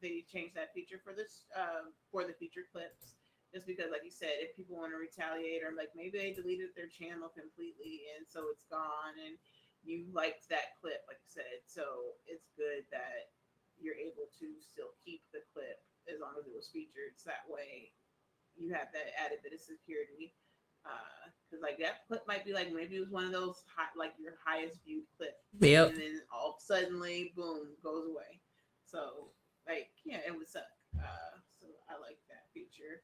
[0.00, 3.18] they changed that feature for this uh, for the feature clips
[3.52, 6.70] just because like you said if people want to retaliate or like maybe they deleted
[6.76, 9.40] their channel completely and so it's gone and
[9.82, 13.32] you liked that clip like you said so it's good that
[13.80, 15.78] you're able to still keep the clip
[16.10, 17.14] as long as it was featured.
[17.16, 17.94] So that way
[18.58, 20.34] you have that added bit of security
[21.48, 24.14] because like that clip might be like maybe it was one of those high, like
[24.20, 25.90] your highest viewed clip, Yep.
[25.90, 28.40] and then all suddenly, boom, goes away.
[28.84, 29.28] So
[29.66, 30.62] like yeah, it would suck.
[30.98, 33.02] Uh, so I like that feature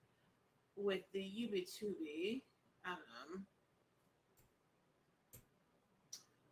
[0.76, 2.42] with the Ubitubi.
[2.86, 3.46] Um,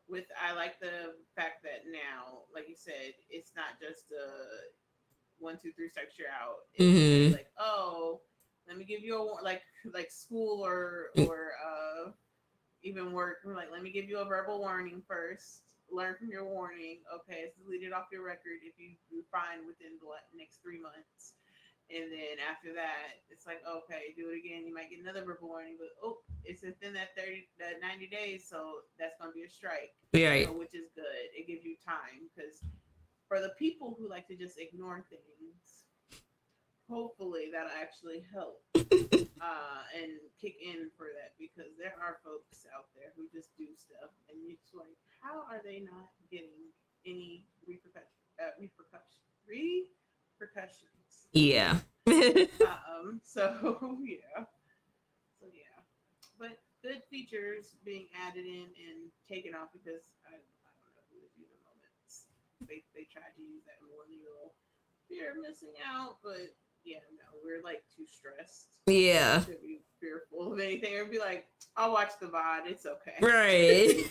[0.09, 4.73] with I like the fact that now, like you said, it's not just a
[5.39, 6.67] one, two, three, you're out.
[6.75, 7.33] It's Mhm.
[7.33, 8.21] like, oh,
[8.69, 12.11] let me give you a war- like like school or or uh
[12.83, 13.39] even work.
[13.45, 15.63] Like, let me give you a verbal warning first.
[15.91, 16.99] Learn from your warning.
[17.15, 21.35] Okay, it's deleted off your record if you do find within the next three months.
[21.93, 24.65] And then after that, it's like, okay, do it again.
[24.65, 28.49] You might get another verbal warning, but oh, it's within that 30, that 90 days.
[28.49, 30.49] So that's going to be a strike Yeah.
[30.49, 31.29] uh, which is good.
[31.37, 32.65] It gives you time because
[33.29, 35.37] for the people who like to just ignore things,
[36.93, 42.93] hopefully that'll actually help uh, and kick in for that because there are folks out
[42.93, 44.93] there who just do stuff and it's like,
[45.25, 46.69] how are they not getting
[47.09, 51.33] any repercussion, uh, repercussion, repercussions?
[51.33, 51.81] Yeah.
[52.69, 53.57] um, so
[54.05, 54.45] yeah,
[55.41, 55.81] so yeah,
[56.37, 61.23] but good features being added in and taken off because I, I don't know who
[61.25, 62.27] would do the moments.
[62.67, 64.59] They they tried to use that millennial
[65.07, 66.51] fear of missing out, but
[66.85, 69.41] yeah, no, we're like too stressed yeah.
[69.41, 73.15] to be fearful of anything or be like, I'll watch the VOD, it's okay.
[73.21, 74.11] Right.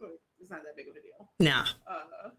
[0.40, 1.30] it's not that big of a deal.
[1.40, 1.66] Nah.
[1.86, 2.30] Uh,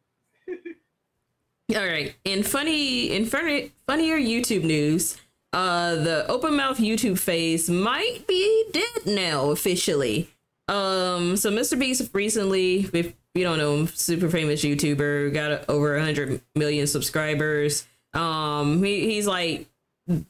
[1.78, 2.16] All right.
[2.26, 5.18] In funny, in funny, funnier YouTube news,
[5.54, 10.30] uh, the open mouth YouTube phase might be dead now officially.
[10.68, 11.78] Um, so Mr.
[11.78, 16.88] Beast recently, if you don't know him, super famous YouTuber, got over a hundred million
[16.88, 17.86] subscribers.
[18.14, 19.68] Um, he, he's like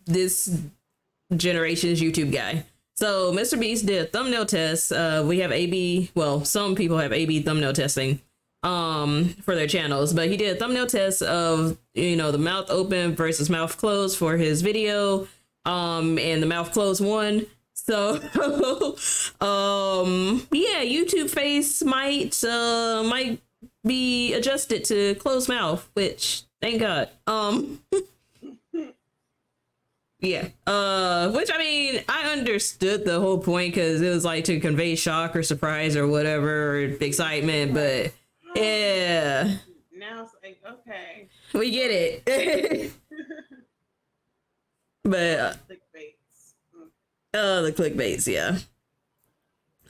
[0.05, 0.57] this
[1.35, 2.65] generation's YouTube guy.
[2.95, 3.57] So Mr.
[3.59, 4.91] Beast did a thumbnail test.
[4.91, 6.11] Uh, we have AB.
[6.15, 8.19] Well, some people have AB thumbnail testing
[8.63, 12.69] um for their channels but he did a thumbnail test of you know the mouth
[12.69, 15.25] open versus mouth closed for his video
[15.63, 18.15] um and the mouth closed one so
[19.39, 23.41] um yeah youtube face might uh might
[23.85, 27.79] be adjusted to closed mouth which thank god um
[30.19, 34.59] yeah uh which i mean i understood the whole point because it was like to
[34.59, 38.11] convey shock or surprise or whatever or excitement but
[38.55, 39.55] yeah,
[39.95, 41.27] now it's like, okay.
[41.53, 42.93] we get it.
[45.03, 46.53] but uh, Clickbaits.
[47.33, 48.57] Uh, the clickbaits, yeah.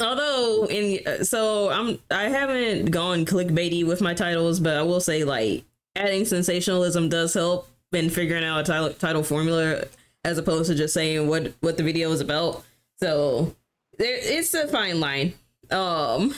[0.01, 5.01] Although, in uh, so I'm I haven't gone clickbaity with my titles, but I will
[5.01, 5.65] say like
[6.00, 9.84] adding sensationalism does help in figuring out a title title formula
[10.24, 12.64] as opposed to just saying what what the video is about.
[12.98, 13.56] So
[13.98, 15.34] there, it's a fine line.
[15.70, 16.34] Um,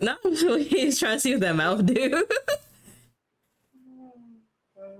[0.00, 2.26] no, he's trying to see what that mouth do.
[4.82, 4.92] Oh,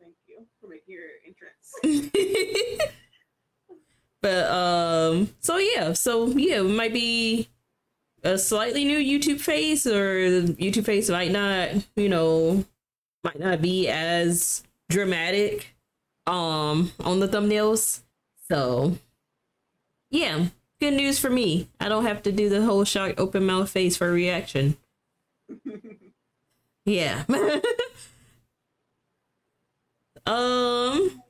[0.00, 2.82] thank you for making your entrance.
[4.20, 7.48] but um so yeah so yeah it might be
[8.28, 12.64] a slightly new youtube face or the youtube face might not you know
[13.24, 15.74] might not be as dramatic
[16.26, 18.00] um on the thumbnails.
[18.50, 18.98] So
[20.10, 20.46] yeah
[20.80, 21.68] good news for me.
[21.80, 24.76] I don't have to do the whole shocked open mouth face for a reaction.
[26.84, 27.24] Yeah.
[30.26, 31.22] Um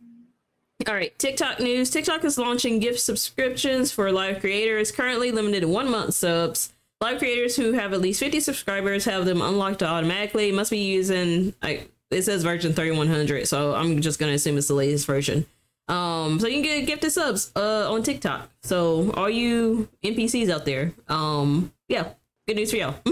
[0.88, 1.90] all right, TikTok news.
[1.90, 6.72] TikTok is launching gift subscriptions for live creators, currently limited to one month subs.
[7.00, 10.50] Live creators who have at least 50 subscribers have them unlocked automatically.
[10.50, 14.66] Must be using, I, it says version 3100, so I'm just going to assume it's
[14.66, 15.46] the latest version.
[15.86, 18.50] Um, so you can get gifted subs uh, on TikTok.
[18.62, 22.14] So all you NPCs out there, um, yeah,
[22.48, 22.96] good news for y'all.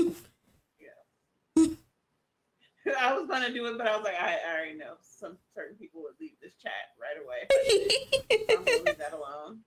[3.00, 5.76] I was gonna do it, but I was like, I, I already know some certain
[5.76, 7.46] people would leave this chat right away.
[8.50, 9.60] I'm gonna leave that alone.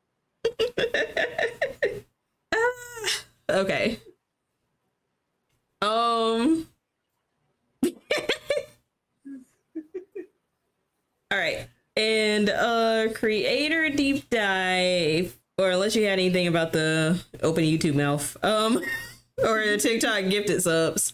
[3.49, 3.99] okay.
[5.81, 6.67] Um.
[11.31, 11.67] All right.
[11.95, 18.35] And uh creator deep dive or unless you had anything about the open YouTube mouth.
[18.43, 18.81] Um
[19.43, 21.13] or the TikTok gifted subs.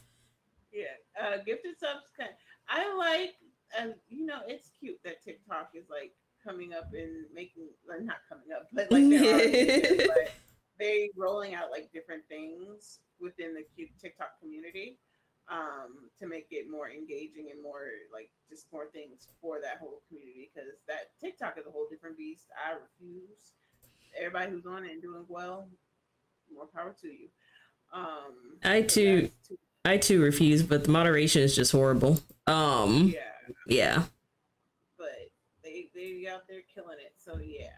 [0.73, 0.85] Yeah,
[1.21, 2.11] uh, gifted subs.
[2.17, 2.31] Kind
[2.67, 3.35] I like,
[3.79, 6.13] um, you know, it's cute that TikTok is like
[6.43, 10.31] coming up and making, well, not coming up, but like they're already, but
[10.79, 13.63] they rolling out like different things within the
[14.01, 14.97] TikTok community
[15.47, 20.01] um to make it more engaging and more like just more things for that whole
[20.07, 22.45] community because that TikTok is a whole different beast.
[22.57, 23.53] I refuse.
[24.19, 25.67] everybody who's on it and doing well,
[26.53, 27.27] more power to you.
[27.93, 29.29] Um, I too-
[29.83, 32.19] I too refuse, but the moderation is just horrible.
[32.47, 33.19] Um, yeah,
[33.67, 34.03] yeah.
[34.97, 35.29] but
[35.63, 37.13] they they out there killing it.
[37.17, 37.69] So yeah.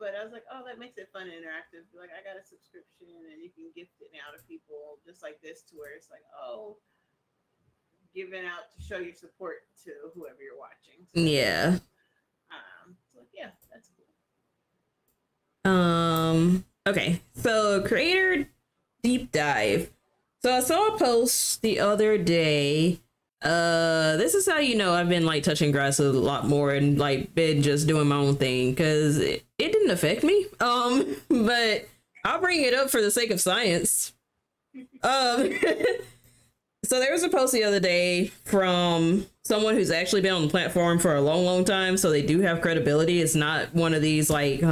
[0.00, 1.84] But I was like, oh, that makes it fun and interactive.
[1.92, 5.36] Like I got a subscription and you can gift it now to people just like
[5.44, 6.78] this to where it's like, oh,
[8.14, 11.04] giving out to show your support to whoever you're watching.
[11.14, 11.78] So, Yeah.
[12.50, 15.70] Um, so yeah, that's cool.
[15.70, 16.64] Um.
[16.86, 17.20] Okay.
[17.34, 18.48] So creator
[19.02, 19.90] deep dive.
[20.42, 23.00] So I saw a post the other day.
[23.42, 26.98] Uh, this is how you know I've been like touching grass a lot more and
[26.98, 30.46] like been just doing my own thing because it, it didn't affect me.
[30.60, 31.88] Um, but
[32.24, 34.12] I'll bring it up for the sake of science.
[35.02, 35.52] Um.
[36.82, 40.48] So there was a post the other day from someone who's actually been on the
[40.48, 41.96] platform for a long, long time.
[41.96, 43.20] So they do have credibility.
[43.20, 44.62] It's not one of these like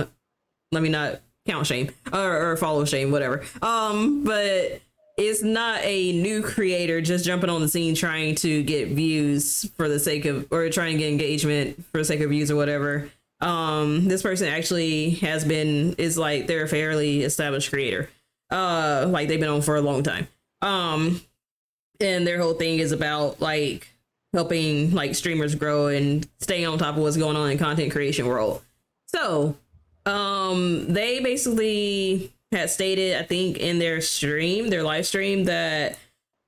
[0.72, 3.42] let me not count shame or, or follow shame, whatever.
[3.62, 4.80] Um, but
[5.18, 9.88] it's not a new creator just jumping on the scene trying to get views for
[9.88, 13.10] the sake of or trying to get engagement for the sake of views or whatever.
[13.40, 18.08] Um, this person actually has been is like they're a fairly established creator.
[18.50, 20.28] Uh, like they've been on for a long time.
[20.62, 21.20] Um,
[22.00, 23.88] and their whole thing is about like
[24.32, 28.26] helping like streamers grow and staying on top of what's going on in content creation
[28.26, 28.62] world.
[29.08, 29.56] So,
[30.06, 35.98] um, they basically had stated, I think, in their stream, their live stream, that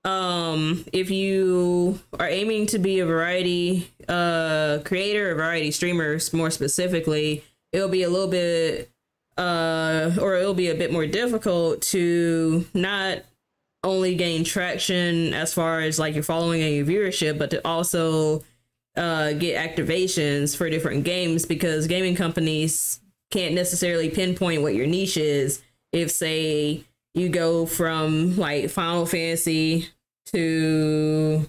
[0.05, 6.51] um, if you are aiming to be a variety uh creator, a variety streamer, more
[6.51, 8.91] specifically, it'll be a little bit
[9.37, 13.19] uh, or it'll be a bit more difficult to not
[13.83, 18.43] only gain traction as far as like your following and your viewership, but to also
[18.97, 25.17] uh, get activations for different games because gaming companies can't necessarily pinpoint what your niche
[25.17, 25.63] is.
[25.93, 26.85] If, say,
[27.15, 29.89] you go from like Final Fantasy
[30.27, 31.49] to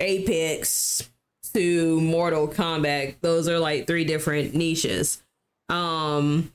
[0.00, 1.10] Apex
[1.54, 5.22] to Mortal Kombat, those are like three different niches.
[5.68, 6.52] Um,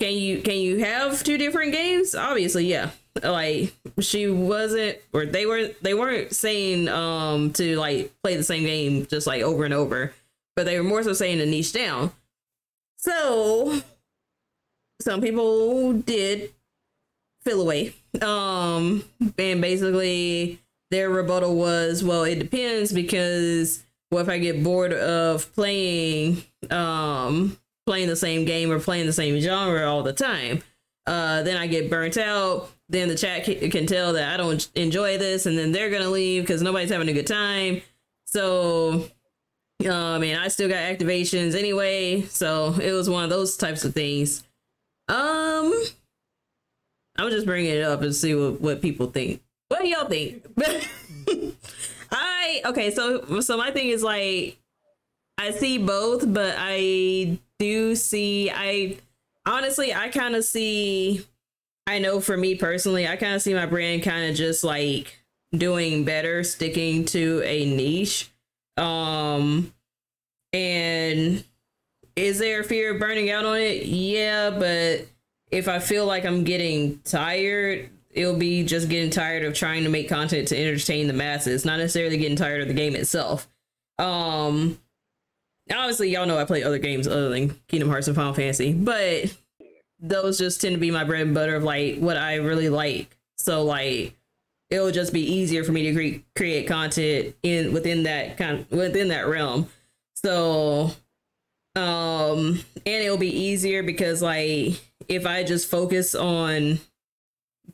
[0.00, 2.14] can you can you have two different games?
[2.14, 2.90] Obviously, yeah
[3.22, 8.64] like she wasn't or they weren't they weren't saying um to like play the same
[8.64, 10.12] game just like over and over
[10.56, 12.10] but they were more so saying to niche down
[12.96, 13.82] so
[15.02, 16.52] some people did
[17.42, 19.04] feel away um
[19.38, 25.52] and basically their rebuttal was well it depends because well if i get bored of
[25.54, 30.62] playing um playing the same game or playing the same genre all the time
[31.06, 34.68] uh then i get burnt out then the chat ca- can tell that I don't
[34.74, 37.80] enjoy this, and then they're gonna leave because nobody's having a good time.
[38.26, 39.08] So,
[39.80, 43.94] um, and I still got activations anyway, so it was one of those types of
[43.94, 44.44] things.
[45.12, 45.74] Um,
[47.16, 49.42] I'm just bringing it up and see what what people think.
[49.68, 50.42] What do y'all think?
[52.10, 54.58] I okay, so so my thing is like
[55.36, 58.96] I see both, but I do see I
[59.44, 61.22] honestly I kind of see
[61.86, 65.18] I know for me personally, I kind of see my brand kind of just like
[65.54, 68.30] doing better sticking to a niche.
[68.78, 69.74] Um
[70.54, 71.44] and
[72.16, 73.86] is there a fear of burning out on it?
[73.86, 75.06] Yeah, but
[75.50, 79.88] if I feel like I'm getting tired, it'll be just getting tired of trying to
[79.88, 83.48] make content to entertain the masses, not necessarily getting tired of the game itself.
[83.98, 84.78] Um
[85.70, 89.34] obviously y'all know I play other games other than Kingdom Hearts and Final Fantasy, but
[90.00, 93.16] those just tend to be my bread and butter of like what I really like.
[93.38, 94.16] So like
[94.70, 99.08] it'll just be easier for me to cre- create content in within that kind within
[99.08, 99.68] that realm.
[100.14, 100.92] So
[101.74, 106.78] um and it'll be easier because like if I just focus on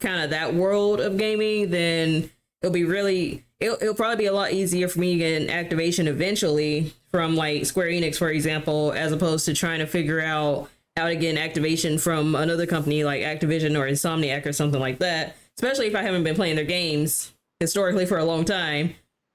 [0.01, 2.31] kind of that world of gaming then
[2.63, 5.51] it'll be really it'll, it'll probably be a lot easier for me to get an
[5.51, 10.69] activation eventually from like Square Enix for example as opposed to trying to figure out
[10.99, 14.99] how to get an activation from another company like Activision or Insomniac or something like
[14.99, 18.95] that, especially if I haven't been playing their games historically for a long time.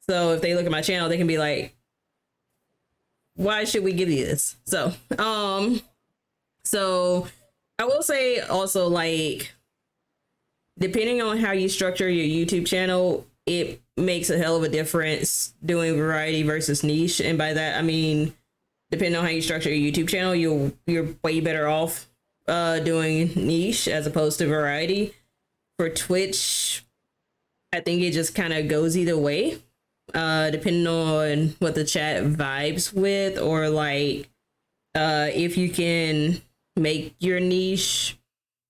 [0.09, 1.74] So if they look at my channel, they can be like,
[3.36, 4.56] why should we give you this?
[4.66, 5.82] So, um,
[6.64, 7.28] so
[7.80, 9.54] I will say also like,
[10.80, 15.54] depending on how you structure your YouTube channel, it makes a hell of a difference
[15.64, 17.20] doing variety versus niche.
[17.20, 18.34] And by that, I mean,
[18.92, 22.08] depending on how you structure your YouTube channel, you'll you're way better off
[22.48, 25.14] uh doing niche as opposed to variety.
[25.78, 26.86] For Twitch,
[27.74, 29.58] I think it just kind of goes either way.
[30.14, 34.30] Uh depending on what the chat vibes with or like
[34.95, 36.39] uh if you can
[36.76, 38.18] make your niche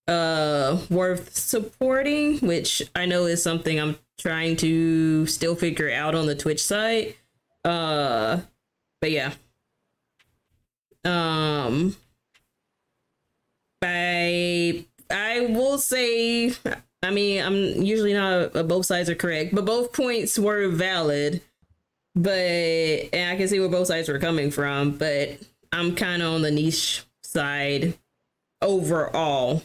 [0.07, 6.27] uh worth supporting, which I know is something I'm trying to still figure out on
[6.27, 7.15] the Twitch side.
[7.65, 8.41] Uh
[9.01, 9.33] but yeah.
[11.03, 11.95] Um
[13.81, 16.53] I I will say
[17.03, 21.41] I mean I'm usually not uh, both sides are correct, but both points were valid.
[22.15, 22.39] But
[23.13, 25.39] and I can see where both sides were coming from, but
[25.71, 27.95] I'm kind of on the niche side
[28.61, 29.63] overall.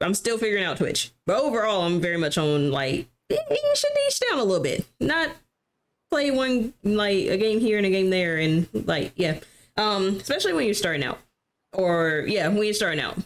[0.00, 3.38] I'm still figuring out Twitch, but overall, I'm very much on like you
[3.74, 5.30] should niche down a little bit, not
[6.10, 9.40] play one like a game here and a game there, and like yeah,
[9.76, 11.18] um, especially when you're starting out,
[11.72, 13.18] or yeah, when you're starting out.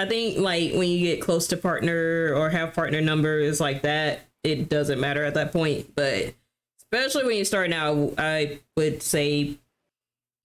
[0.00, 4.20] I think like when you get close to partner or have partner numbers like that,
[4.42, 6.32] it doesn't matter at that point, but
[6.80, 9.58] especially when you're starting out, I would say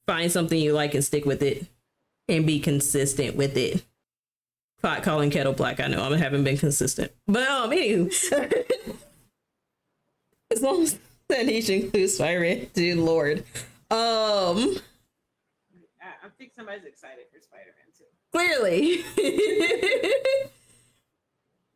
[0.07, 1.65] find something you like and stick with it
[2.27, 3.81] and be consistent with it.
[4.81, 5.79] Pot calling kettle black.
[5.79, 8.11] I know I haven't been consistent, but um, anywho,
[10.51, 10.99] as long as
[11.29, 13.45] that niche includes Spider-Man, dear Lord.
[13.89, 14.75] Um,
[16.37, 18.05] think somebody's excited for Spider Man too.
[18.31, 19.03] clearly.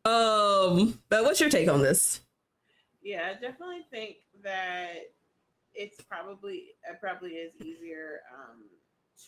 [0.06, 2.20] um, but what's your take on this?
[3.02, 5.12] Yeah, I definitely think that
[5.74, 8.64] it's probably it probably is easier um,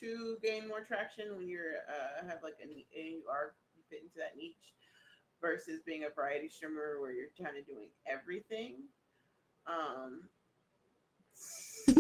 [0.01, 4.03] to gain more traction when you're uh, have like a and you are you fit
[4.03, 4.75] into that niche
[5.41, 8.77] versus being a variety streamer where you're kind of doing everything.
[9.67, 10.23] Um,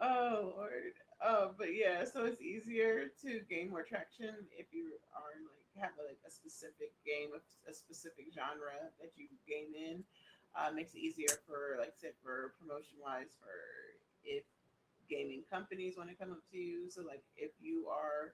[0.00, 0.94] oh Lord.
[1.22, 5.92] Oh, but yeah, so it's easier to gain more traction if you are like have
[6.00, 7.40] like a specific game, a,
[7.70, 10.02] a specific genre that you game in.
[10.56, 13.54] Uh, makes it easier for like said for promotion wise for
[14.24, 14.42] if
[15.08, 16.88] gaming companies want to come up to you.
[16.90, 18.32] So like if you are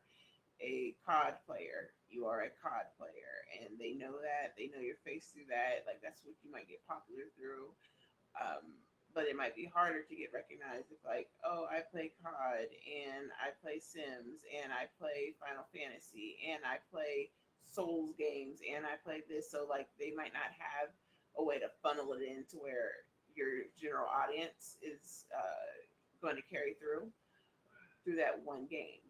[0.63, 4.97] a COD player, you are a COD player, and they know that they know your
[5.05, 5.85] face through that.
[5.85, 7.75] Like that's what you might get popular through.
[8.37, 8.77] Um,
[9.17, 13.33] but it might be harder to get recognized if like, oh, I play COD and
[13.41, 17.33] I play Sims and I play Final Fantasy and I play
[17.65, 19.51] Souls games and I play this.
[19.51, 20.93] So like they might not have
[21.39, 25.73] a way to funnel it in to where your general audience is uh,
[26.21, 27.09] going to carry through
[28.05, 29.01] through that one game.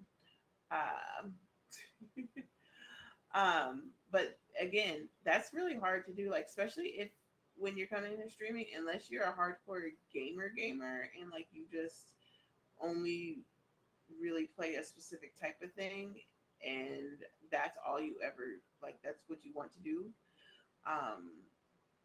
[0.71, 1.35] Um,
[3.35, 6.31] um, but again, that's really hard to do.
[6.31, 7.11] Like especially if
[7.59, 12.13] when you're coming into streaming, unless you're a hardcore gamer gamer and like you just
[12.81, 13.39] only
[14.21, 16.15] really play a specific type of thing
[16.65, 17.19] and
[17.51, 20.07] that's all you ever like that's what you want to do
[20.87, 21.31] um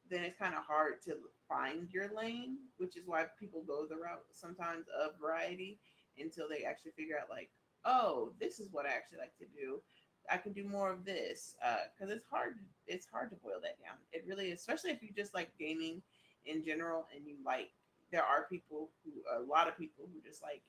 [0.10, 1.16] then it's kind of hard to
[1.48, 5.80] find your lane which is why people go the route sometimes of variety
[6.20, 7.50] until they actually figure out like
[7.86, 9.82] oh this is what i actually like to do
[10.30, 11.56] I can do more of this
[11.96, 12.56] because it's hard.
[12.88, 13.96] It's hard to boil that down.
[14.12, 16.02] It really, is, especially if you just like gaming
[16.46, 17.70] in general, and you like.
[18.12, 20.62] There are people who, a lot of people who just like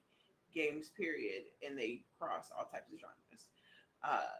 [0.54, 0.90] games.
[0.96, 3.46] Period, and they cross all types of genres.
[4.04, 4.30] Uh,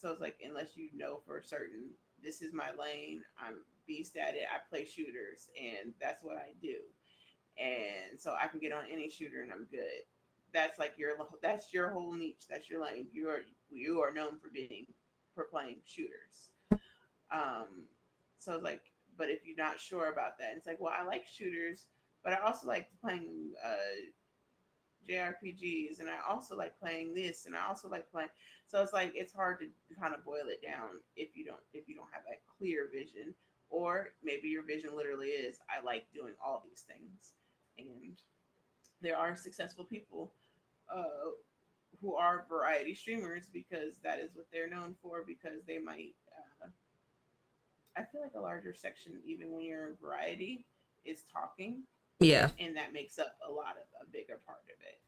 [0.00, 1.90] so it's like unless you know for certain,
[2.22, 3.22] this is my lane.
[3.38, 4.46] I'm beast at it.
[4.52, 6.76] I play shooters, and that's what I do.
[7.56, 10.02] And so I can get on any shooter, and I'm good
[10.54, 11.10] that's like your
[11.42, 12.46] that's your whole niche.
[12.48, 13.08] That's your lane.
[13.12, 13.28] You
[13.74, 14.86] you are known for being
[15.34, 16.50] for playing shooters.
[17.32, 17.86] Um,
[18.38, 18.80] so it's like,
[19.16, 21.86] but if you're not sure about that, it's like, well, I like shooters,
[22.22, 24.10] but I also like playing uh,
[25.08, 28.30] JRPGs, and I also like playing this, and I also like playing.
[28.66, 29.66] So it's like it's hard to
[30.00, 33.34] kind of boil it down if you don't if you don't have that clear vision,
[33.70, 37.34] or maybe your vision literally is I like doing all these things,
[37.78, 38.18] and
[39.00, 40.32] there are successful people
[40.94, 41.30] uh,
[42.00, 46.14] who are variety streamers because that is what they're known for because they might
[46.62, 46.66] uh,
[47.96, 50.64] i feel like a larger section even when you're in variety
[51.04, 51.82] is talking
[52.20, 52.50] Yeah.
[52.58, 54.98] and that makes up a lot of a bigger part of it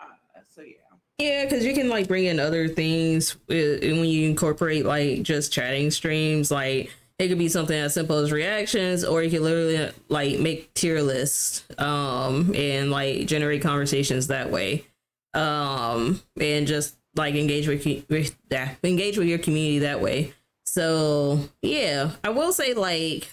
[0.00, 0.76] uh, so yeah
[1.18, 5.52] Yeah, because you can like bring in other things uh, when you incorporate like just
[5.52, 6.50] chatting streams.
[6.52, 10.72] Like it could be something as simple as reactions, or you can literally like make
[10.74, 14.86] tier lists, um, and like generate conversations that way,
[15.34, 20.32] um, and just like engage with with yeah, engage with your community that way.
[20.66, 23.28] So yeah, I will say like.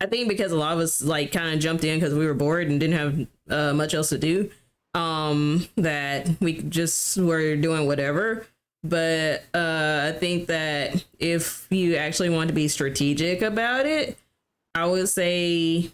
[0.00, 2.34] I think because a lot of us like kind of jumped in because we were
[2.34, 4.50] bored and didn't have uh, much else to do
[4.94, 8.44] um that we just were doing whatever
[8.84, 14.18] but uh, I think that if you actually want to be strategic about it,
[14.74, 15.90] I would say,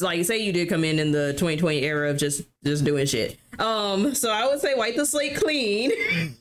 [0.00, 3.38] like say you did come in in the 2020 era of just just doing shit.
[3.58, 5.92] Um, so I would say wipe the slate clean.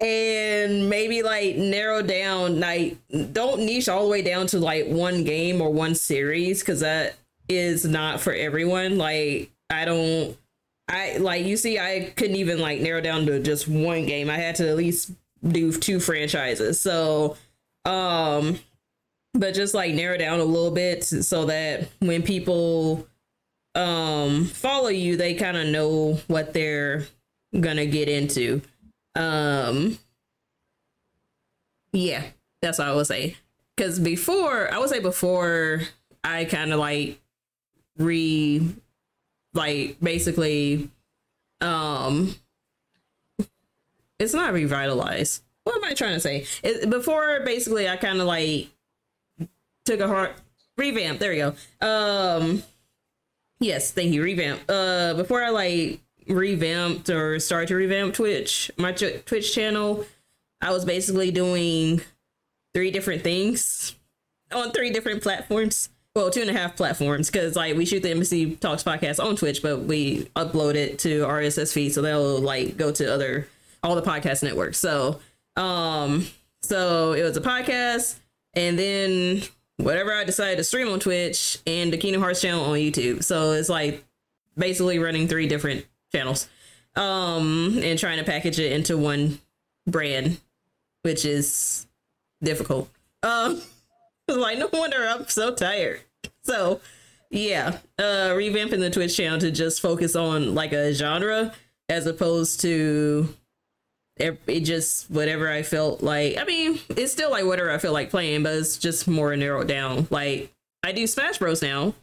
[0.00, 2.98] and maybe like narrow down like
[3.32, 7.14] don't niche all the way down to like one game or one series because that
[7.48, 10.36] is not for everyone like i don't
[10.88, 14.36] i like you see i couldn't even like narrow down to just one game i
[14.36, 15.12] had to at least
[15.46, 17.36] do two franchises so
[17.84, 18.58] um
[19.34, 23.06] but just like narrow down a little bit so that when people
[23.74, 27.04] um follow you they kind of know what they're
[27.60, 28.62] gonna get into.
[29.16, 29.98] Um
[31.92, 32.24] yeah
[32.62, 33.36] that's what i would say.
[33.76, 35.82] Because before i would say before
[36.22, 37.20] i kind of like
[37.98, 38.66] re
[39.52, 40.88] like basically
[41.60, 42.34] um
[44.20, 45.42] it's not revitalized.
[45.64, 46.46] What am i trying to say?
[46.62, 48.68] It, before basically i kind of like
[49.84, 50.30] took a hard
[50.76, 51.18] revamp.
[51.18, 51.86] There you go.
[51.86, 52.62] Um
[53.60, 54.22] yes thank you.
[54.22, 54.60] Revamp.
[54.68, 60.06] Uh before i like revamped or started to revamp twitch my ch- twitch channel
[60.62, 62.00] i was basically doing
[62.72, 63.94] three different things
[64.52, 65.88] on three different platforms.
[66.14, 69.34] Well two and a half platforms because like we shoot the embassy talks podcast on
[69.34, 73.48] twitch but we upload it to rss feed so they'll like go to other
[73.82, 74.78] all the podcast networks.
[74.78, 75.20] So
[75.56, 76.26] um
[76.62, 78.16] so it was a podcast
[78.54, 79.42] and then
[79.78, 83.24] whatever i decided to stream on twitch and the kingdom hearts channel on youtube.
[83.24, 84.04] So it's like
[84.56, 86.48] basically running three different channels
[86.96, 89.40] um and trying to package it into one
[89.86, 90.40] brand
[91.02, 91.86] which is
[92.42, 92.88] difficult.
[93.22, 93.60] Um
[94.28, 96.00] like no wonder i'm so tired.
[96.42, 96.80] So
[97.30, 101.52] yeah uh revamping the twitch channel to just focus on like a genre
[101.88, 103.28] as opposed to
[104.16, 107.92] it, it just whatever i felt like i mean it's still like whatever i feel
[107.92, 110.06] like playing but it's just more narrowed down.
[110.10, 110.52] Like
[110.82, 111.94] i do smash bros now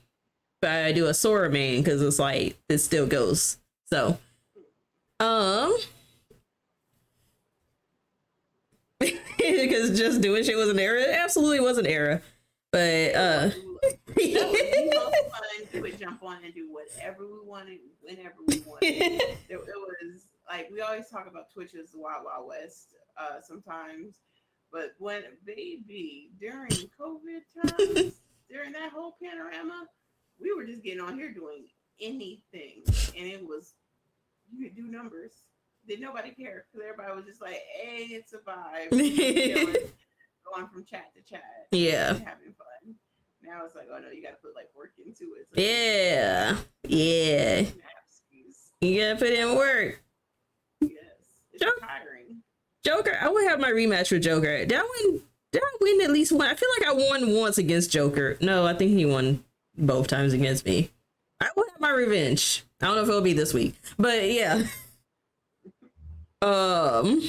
[0.61, 3.57] but i do a sora main because it's like it still goes.
[3.85, 4.17] So
[5.19, 5.77] um
[9.37, 11.01] because just doing shit was an era.
[11.01, 12.21] It absolutely was an era.
[12.71, 13.49] But uh
[13.83, 13.93] was
[14.93, 18.81] so fun to jump on and do whatever we wanted, whenever we wanted.
[18.81, 23.39] it, it was like we always talk about Twitch as the Wild Wild West uh,
[23.41, 24.19] sometimes,
[24.71, 28.15] but when baby during COVID times,
[28.49, 29.85] during that whole panorama,
[30.39, 31.65] we were just getting on here doing
[32.01, 32.83] anything,
[33.17, 33.75] and it was
[34.51, 35.31] you could do numbers.
[35.87, 38.91] Did nobody care because everybody was just like, "Hey, it's a vibe."
[40.53, 42.95] going from chat to chat, yeah having fun.
[43.43, 45.47] Now it's like, oh no, you got to put like work into it.
[45.51, 47.65] Like, yeah yeah
[48.81, 50.01] you gotta put in work
[51.61, 51.79] Sure.
[51.79, 52.43] tiring.
[52.83, 54.65] Joker, I would have my rematch with Joker.
[54.65, 55.21] Did I win?
[55.51, 56.47] Did I win at least one?
[56.47, 58.37] I feel like I won once against Joker.
[58.41, 59.43] No, I think he won
[59.77, 60.89] both times against me.
[61.39, 62.63] I will have my revenge.
[62.81, 64.63] I don't know if it'll be this week, but yeah.
[66.43, 67.21] Um,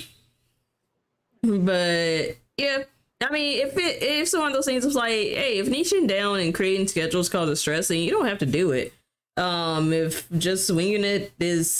[1.42, 2.84] but yeah,
[3.20, 6.08] I mean, if it if it's one of those things, it's like, hey, if niching
[6.08, 8.94] down and creating schedules causes stress, then you don't have to do it.
[9.36, 11.70] Um, if just swinging it is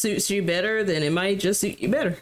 [0.00, 2.16] suits you better, then it might just suit you better.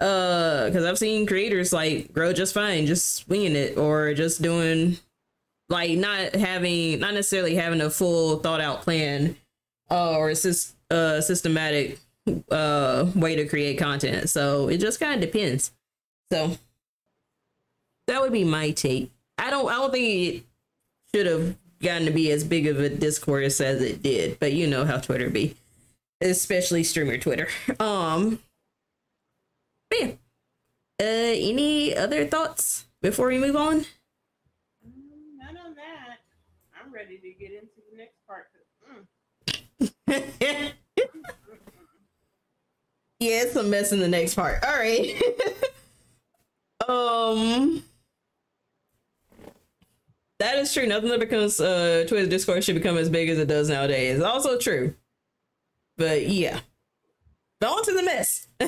[0.00, 4.96] Uh because i've seen creators like grow just fine just swinging it or just doing
[5.68, 9.36] like not having not necessarily having a full thought out plan
[9.90, 11.98] uh, or a sys- uh, systematic
[12.50, 14.30] uh way to create content.
[14.30, 15.72] So it just kind of depends.
[16.32, 16.56] So
[18.06, 19.10] that would be my take.
[19.38, 20.44] I don't i don't think it
[21.14, 24.66] should have gotten to be as big of a discourse as it did but you
[24.66, 25.56] know how twitter be
[26.20, 27.48] especially streamer twitter
[27.80, 28.40] um
[29.98, 30.12] yeah.
[31.00, 33.86] Uh, any other thoughts before we move on?
[35.38, 36.18] None on that.
[36.78, 38.48] I'm ready to get into the next part.
[38.86, 40.72] mm,
[43.18, 44.62] yeah, it's a mess in the next part.
[44.62, 45.20] All right.
[46.88, 47.82] um,
[50.38, 50.86] that is true.
[50.86, 54.20] Nothing that becomes uh Twitter Discord should become as big as it does nowadays.
[54.20, 54.94] Also true.
[56.00, 56.60] But yeah,
[57.62, 58.46] on to the mess.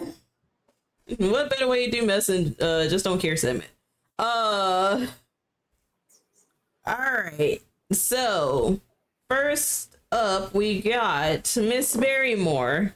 [1.17, 3.71] what better way to do mess than uh just don't care segment?
[4.19, 5.07] Uh.
[6.85, 7.63] All right.
[7.91, 8.83] So
[9.31, 12.93] first up, we got Miss Barrymore.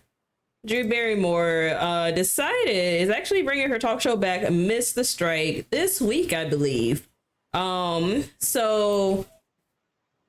[0.66, 5.99] Drew Barrymore uh, decided is actually bringing her talk show back, Miss the Strike, this
[5.99, 7.09] week, I believe.
[7.55, 9.24] Um, so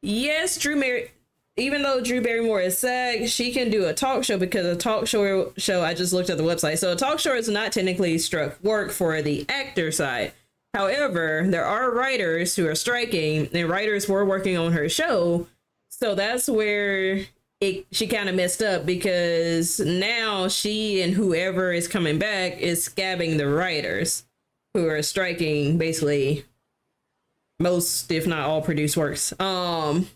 [0.01, 1.12] yes, Drew Mary,
[1.58, 5.08] even though Drew Barrymore is SAG, she can do a talk show because a talk
[5.08, 6.78] show show I just looked at the website.
[6.78, 10.34] So a talk show is not technically struck work for the actor side.
[10.74, 15.47] However, there are writers who are striking, and writers were working on her show.
[15.89, 17.26] So that's where
[17.60, 22.88] it she kind of messed up because now she and whoever is coming back is
[22.88, 24.24] scabbing the writers
[24.74, 26.45] who are striking basically
[27.60, 29.34] most if not all produced works.
[29.39, 30.08] Um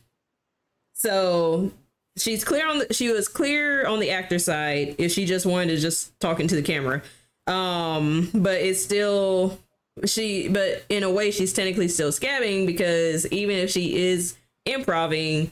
[1.02, 1.72] so
[2.18, 5.68] she's clear on the, she was clear on the actor side if she just wanted
[5.76, 7.02] to just talk into the camera.
[7.47, 9.60] Um but it's still
[10.06, 14.36] she but in a way she's technically still scabbing because even if she is
[14.66, 15.52] improving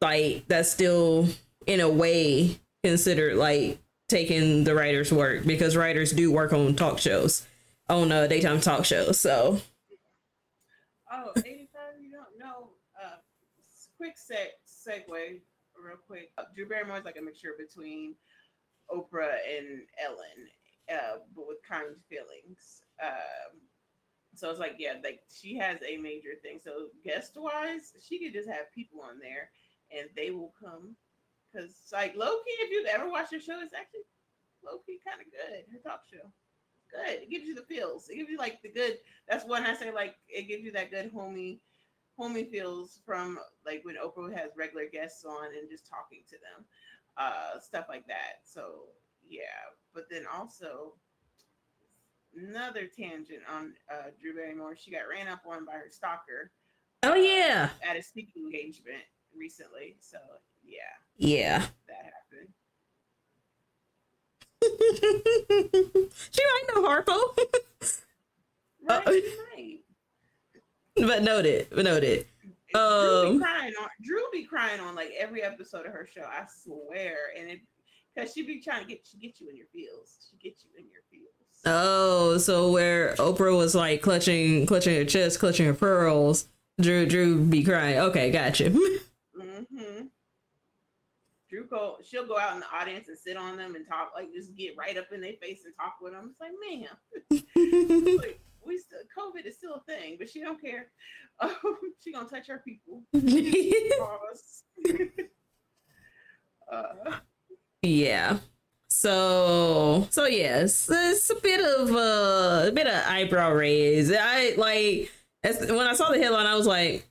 [0.00, 1.28] like that's still
[1.66, 6.98] in a way considered like taking the writer's work because writers do work on talk
[6.98, 7.46] shows
[7.88, 9.60] on uh, daytime talk shows so
[11.14, 11.68] Oh, 85,
[12.00, 12.70] you don't know.
[12.98, 13.16] Uh,
[13.68, 15.40] s- quick seg- segue,
[15.78, 16.32] real quick.
[16.56, 18.16] Drew Barrymore is like a mixture between
[18.90, 20.40] Oprah and Ellen,
[20.92, 22.82] uh, but with kind feelings.
[23.00, 23.60] Um,
[24.34, 26.58] so it's like, yeah, like she has a major thing.
[26.62, 29.50] So guest wise, she could just have people on there
[29.96, 30.96] and they will come.
[31.52, 34.00] Because, like, low key, if you've ever watched her show, it's actually
[34.64, 35.64] low key kind of good.
[35.70, 36.26] Her talk show.
[36.90, 37.22] Good.
[37.22, 38.08] It gives you the feels.
[38.08, 38.98] It gives you like the good
[39.28, 41.60] that's when I say like it gives you that good homey
[42.16, 46.64] homey feels from like when Oprah has regular guests on and just talking to them.
[47.16, 48.40] Uh stuff like that.
[48.44, 48.84] So
[49.28, 49.40] yeah.
[49.94, 50.94] But then also
[52.36, 54.76] another tangent on uh Drew Barrymore.
[54.76, 56.50] She got ran up on by her stalker
[57.02, 59.02] oh yeah at a speaking engagement
[59.36, 59.96] recently.
[60.00, 60.18] So
[60.64, 60.78] yeah,
[61.16, 62.48] yeah that happened.
[66.30, 67.18] she might know harpo
[68.88, 69.78] Right, Uh, she might.
[71.06, 72.26] but noted but noted
[72.72, 76.22] Drew Um, be crying on Drew be crying on like every episode of her show.
[76.22, 77.60] I swear, and it
[78.14, 80.28] because she be trying to get she get you in your feels.
[80.30, 81.32] She get you in your feels.
[81.66, 86.48] oh so where oprah was like clutching clutching her chest clutching her pearls
[86.80, 88.72] drew drew be crying okay gotcha
[89.38, 90.06] Mm-hmm.
[91.48, 94.32] Drew go she'll go out in the audience and sit on them and talk like
[94.32, 96.32] just get right up in their face and talk with them.
[96.32, 100.86] It's like man, like, we still COVID is still a thing, but she don't care.
[101.40, 101.52] Um,
[102.04, 103.02] she gonna touch her people.
[103.14, 104.62] all of us.
[106.72, 107.18] uh,
[107.82, 108.38] Yeah.
[108.88, 114.12] So so yes, it's a bit of uh, a bit of eyebrow raise.
[114.12, 115.10] I like
[115.42, 117.04] as, when I saw the headline, I was like,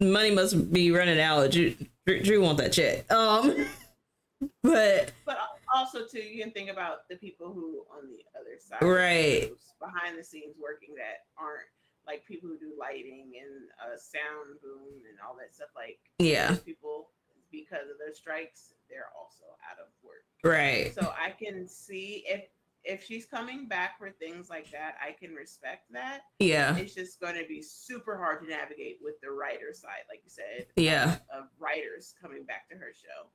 [0.00, 1.50] money must be running out.
[1.50, 1.74] Drew,
[2.06, 3.10] Drew, Drew want that check.
[3.12, 3.66] Um,
[4.62, 5.38] but but
[5.74, 9.50] also too, you can think about the people who on the other side, Right.
[9.80, 11.66] behind the scenes working that aren't
[12.06, 15.68] like people who do lighting and uh, sound boom and all that stuff.
[15.74, 17.08] Like yeah, those people,
[17.50, 20.24] because of their strikes, they're also out of work.
[20.44, 20.94] right.
[20.94, 22.44] So I can see if
[22.86, 26.20] if she's coming back for things like that, I can respect that.
[26.38, 30.20] Yeah, It's just going to be super hard to navigate with the writer side, like
[30.22, 30.66] you said.
[30.76, 31.16] Yeah.
[31.32, 33.30] Of writers coming back to her show.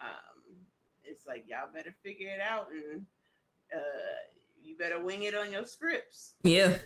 [0.00, 0.56] Um,
[1.08, 3.06] it's like y'all better figure it out and
[3.74, 3.78] uh,
[4.62, 6.34] you better wing it on your scripts.
[6.42, 6.76] yeah.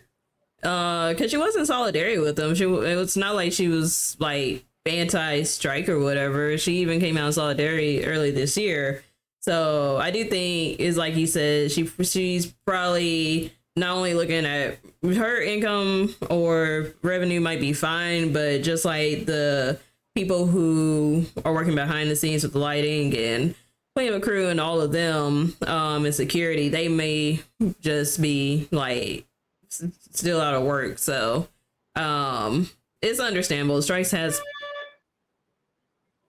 [0.63, 2.55] Uh, cause she was in solidarity with them.
[2.55, 6.57] She it was not like she was like anti-strike or whatever.
[6.57, 9.03] She even came out in solidarity early this year.
[9.41, 14.77] So I do think is like you said, she she's probably not only looking at
[15.03, 19.79] her income or revenue might be fine, but just like the
[20.15, 23.55] people who are working behind the scenes with the lighting and
[23.95, 27.39] playing a crew and all of them um and security, they may
[27.79, 29.25] just be like
[29.71, 30.97] s- still out of work.
[30.97, 31.47] So
[31.95, 32.69] um
[33.01, 33.81] it's understandable.
[33.81, 34.41] Strikes has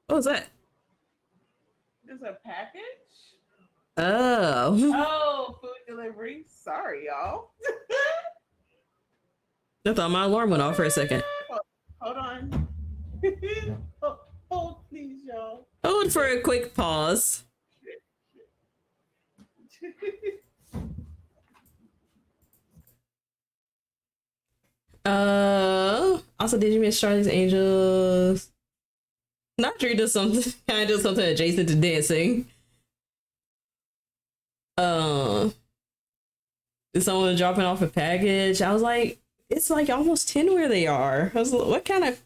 [0.06, 0.46] what was that?
[2.04, 2.80] There's a package.
[3.96, 4.92] Oh.
[5.46, 6.44] Oh, food delivery.
[6.48, 7.50] Sorry, y'all.
[9.86, 11.22] I thought my alarm went off for a second.
[12.00, 12.68] Hold on.
[14.02, 14.16] hold,
[14.50, 15.66] hold, please, y'all.
[15.84, 17.44] Hold for a quick pause.
[25.04, 28.50] Uh also did you miss Charlie's Angels?
[29.58, 32.46] Not Drew does something kind of something adjacent to dancing.
[34.78, 35.50] Uh
[36.94, 38.62] is someone dropping off a package?
[38.62, 39.18] I was like,
[39.50, 41.32] it's like almost 10 where they are.
[41.34, 42.20] I was like, what kind of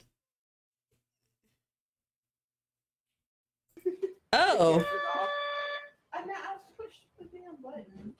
[4.32, 4.84] Oh.
[6.12, 8.14] I know I pushed the damn button.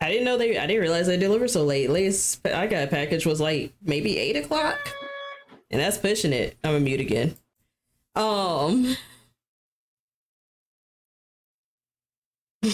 [0.00, 0.56] I didn't know they.
[0.58, 1.90] I didn't realize they deliver so late.
[1.90, 4.78] Latest I got a package was like maybe eight o'clock.
[5.70, 6.56] and that's pushing it.
[6.64, 7.36] I'm gonna mute again.
[8.14, 8.96] Um,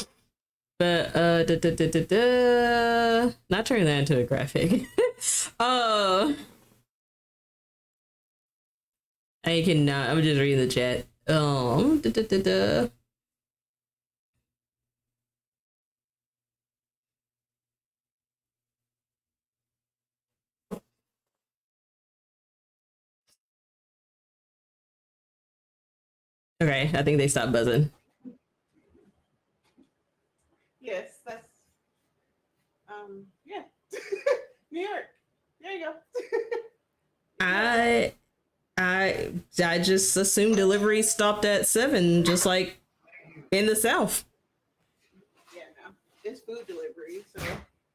[0.79, 3.33] but uh, da, da, da, da, da.
[3.51, 4.87] not turning that into a graphic.
[5.61, 6.33] uh,
[9.45, 10.11] I cannot.
[10.11, 11.07] I'm just reading the chat.
[11.29, 12.89] Um, da, da, da, da.
[26.63, 27.91] Okay, I think they stopped buzzing.
[30.81, 31.49] Yes, that's
[32.89, 33.63] um yeah.
[34.71, 35.05] New York.
[35.61, 35.95] There you go.
[37.41, 38.15] I
[38.79, 39.33] I
[39.65, 42.79] I just assumed delivery stopped at seven, just like
[43.51, 44.25] in the south.
[45.55, 45.93] yeah, no.
[46.25, 47.43] It's food delivery, so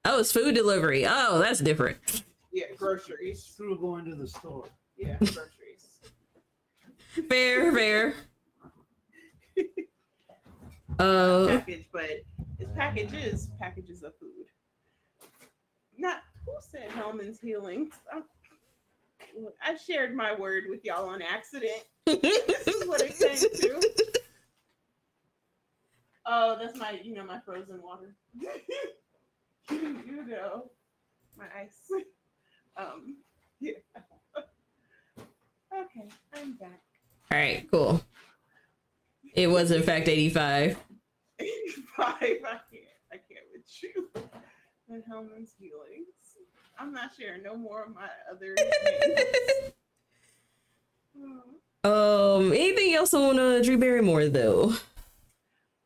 [0.05, 1.05] Oh, it's food delivery.
[1.07, 1.97] Oh, that's different.
[2.51, 3.43] yeah, groceries.
[3.55, 4.67] Through going to the store.
[4.97, 5.87] Yeah, groceries.
[7.29, 8.15] Fair, fair.
[10.99, 12.09] Uh, package, but
[12.59, 14.45] it's packages, packages of food.
[15.97, 17.91] Not who said Hellman's Healing?
[18.11, 18.23] I'm-
[19.63, 21.83] I shared my word with y'all on accident.
[22.05, 24.21] This is what it came to.
[26.25, 28.15] Oh, that's my, you know, my frozen water.
[29.69, 30.69] you know,
[31.37, 31.89] my ice.
[32.77, 33.17] Um,
[33.59, 33.73] yeah.
[35.73, 36.81] okay, I'm back.
[37.31, 38.03] All right, cool.
[39.33, 40.77] It was in fact 85.
[41.39, 41.47] 85.
[41.99, 42.43] I can't.
[43.11, 44.09] I can't with you.
[44.89, 46.07] And Hellman's Healings.
[46.77, 48.55] I'm not sharing no more of my other.
[51.83, 52.37] Oh.
[52.37, 54.73] Um, anything else on uh, Drew Barrymore though?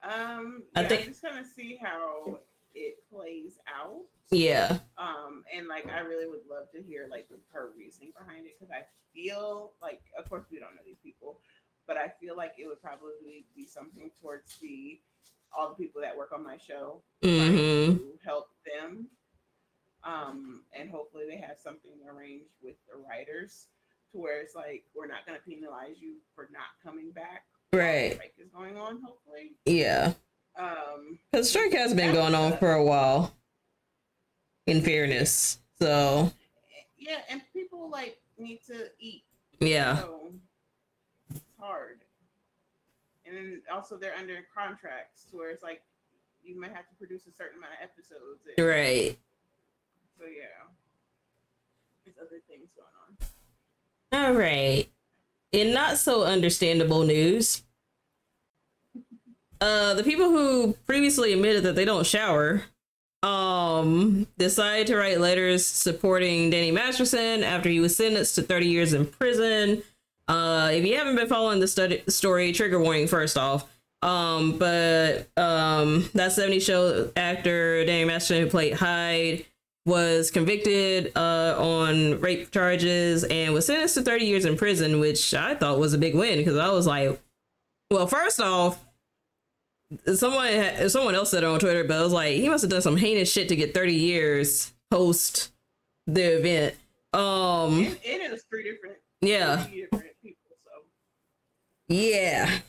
[0.03, 2.39] Um, I yeah, think- I'm just gonna see how
[2.73, 4.01] it plays out.
[4.31, 8.53] Yeah, Um, and like I really would love to hear like her reasoning behind it
[8.59, 8.83] because I
[9.13, 11.39] feel like, of course, we don't know these people,
[11.87, 14.99] but I feel like it would probably be something towards the
[15.57, 17.95] all the people that work on my show mm-hmm.
[17.95, 19.07] to help them.
[20.03, 23.67] Um, and hopefully they have something arranged with the writers
[24.11, 27.45] to where it's like we're not gonna penalize you for not coming back.
[27.71, 28.13] Right.
[28.13, 29.53] Strike is going on, hopefully.
[29.65, 30.13] Yeah,
[30.59, 33.33] Um, because strike has been going on for a while.
[34.67, 36.31] In fairness, so
[36.97, 39.23] yeah, and people like need to eat.
[39.59, 40.31] yeah, So
[41.29, 42.04] it's hard.
[43.25, 45.81] And then also they're under contracts where it's like
[46.43, 48.41] you might have to produce a certain amount of episodes.
[48.57, 49.17] and- right.
[50.17, 50.67] So yeah.
[52.05, 54.27] There's other things going on.
[54.27, 54.87] All right.
[55.51, 57.63] In not so understandable news,
[59.61, 62.63] uh, the people who previously admitted that they don't shower,
[63.23, 68.93] um, decided to write letters supporting Danny Masterson after he was sentenced to 30 years
[68.93, 69.81] in prison.
[70.27, 73.69] Uh, if you haven't been following the study story, trigger warning first off.
[74.01, 79.45] Um, but um, that 70 show actor Danny Masterson who played Hyde
[79.85, 85.33] was convicted uh, on rape charges and was sentenced to 30 years in prison, which
[85.33, 87.19] I thought was a big win because I was like,
[87.91, 88.83] well, first off,
[90.15, 92.81] someone someone else said it on Twitter, but I was like, he must have done
[92.81, 95.51] some heinous shit to get 30 years post
[96.07, 96.75] the event.
[97.13, 99.63] Um, And it is three different, yeah.
[99.63, 100.04] three different
[101.87, 102.59] Yeah.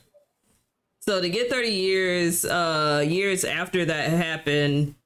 [1.01, 4.97] So to get 30 years, uh, years after that happened,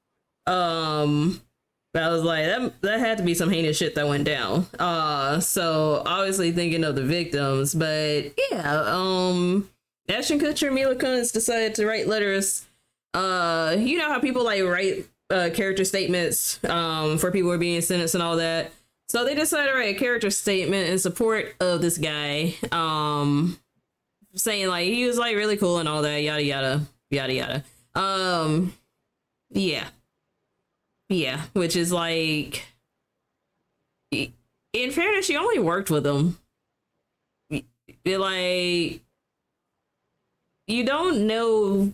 [0.47, 1.41] um,
[1.93, 4.65] I was like, that that had to be some heinous shit that went down.
[4.79, 9.69] Uh, so obviously thinking of the victims, but yeah, um,
[10.07, 12.65] Ashton Kutcher, Mila Kunis decided to write letters.
[13.13, 17.59] Uh, you know how people like write uh, character statements, um, for people who are
[17.59, 18.71] being sentenced and all that.
[19.09, 22.55] So they decided to write a character statement in support of this guy.
[22.71, 23.59] Um,
[24.35, 27.63] saying like he was like really cool and all that yada yada yada yada.
[27.95, 28.73] Um
[29.49, 29.87] yeah.
[31.09, 32.65] Yeah which is like
[34.11, 36.37] in fairness she only worked with him.
[38.05, 39.01] Like
[40.67, 41.93] you don't know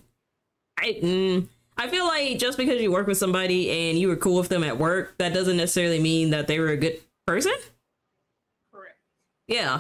[0.80, 4.38] i mm, i feel like just because you work with somebody and you were cool
[4.38, 7.54] with them at work that doesn't necessarily mean that they were a good person.
[8.72, 8.98] Correct.
[9.48, 9.80] yeah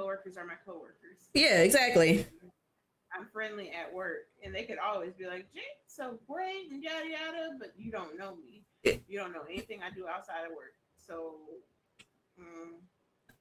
[0.00, 1.28] coworkers are my coworkers.
[1.34, 2.26] yeah exactly
[3.12, 7.08] I'm friendly at work, and they could always be like, "Jake, so great," and yada
[7.08, 7.56] yada.
[7.58, 8.62] But you don't know me.
[9.08, 10.74] You don't know anything I do outside of work.
[11.04, 11.34] So,
[12.40, 12.78] mm,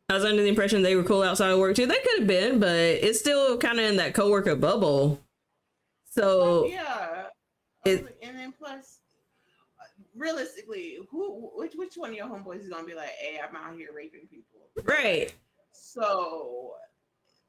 [0.10, 1.86] I was under the impression they were cool outside of work too.
[1.86, 5.22] They could have been, but it's still kind of in that coworker bubble.
[6.10, 7.28] So yeah.
[7.86, 9.02] It- and then plus,
[10.16, 13.76] realistically, who which which one of your homeboys is gonna be like, hey, I'm out
[13.78, 14.62] here raping people?
[14.84, 15.32] Right.
[15.82, 16.74] So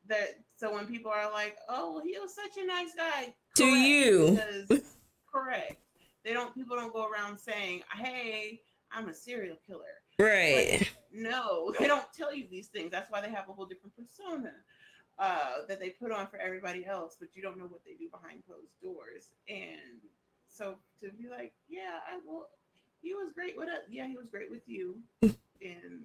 [0.09, 4.31] that so when people are like, oh, he was such a nice guy To you.
[4.33, 4.83] because
[5.33, 5.77] correct.
[6.25, 8.61] They don't people don't go around saying, hey,
[8.93, 9.83] I'm a serial killer.
[10.19, 10.91] Right.
[11.13, 12.91] No, they don't tell you these things.
[12.91, 14.53] That's why they have a whole different persona
[15.19, 18.09] uh, that they put on for everybody else, but you don't know what they do
[18.11, 19.29] behind closed doors.
[19.49, 20.01] And
[20.49, 22.47] so to be like, yeah, I will.
[23.03, 23.81] He was great with us.
[23.89, 24.97] Yeah, he was great with you.
[25.23, 26.05] and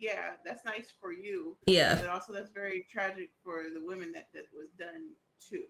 [0.00, 1.56] yeah, that's nice for you.
[1.66, 1.94] Yeah.
[1.94, 5.10] But also, that's very tragic for the women that that was done
[5.50, 5.62] to.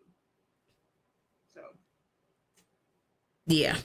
[1.55, 1.63] So
[3.47, 3.77] Yeah.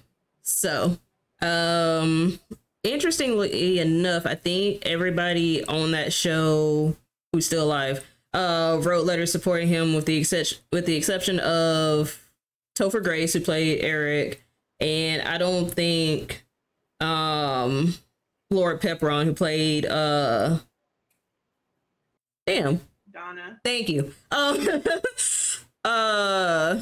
[0.43, 0.97] So,
[1.41, 2.39] um,
[2.83, 6.95] interestingly enough, I think everybody on that show
[7.33, 12.21] who's still alive uh wrote letters supporting him with the exception with the exception of
[12.77, 14.43] Topher Grace who played Eric
[14.81, 16.45] and I don't think
[16.99, 17.95] um
[18.55, 20.59] Laura Prepon who played uh
[22.47, 22.81] damn
[23.15, 24.11] Donna, Thank you.
[24.29, 24.59] Um,
[25.87, 26.81] uh,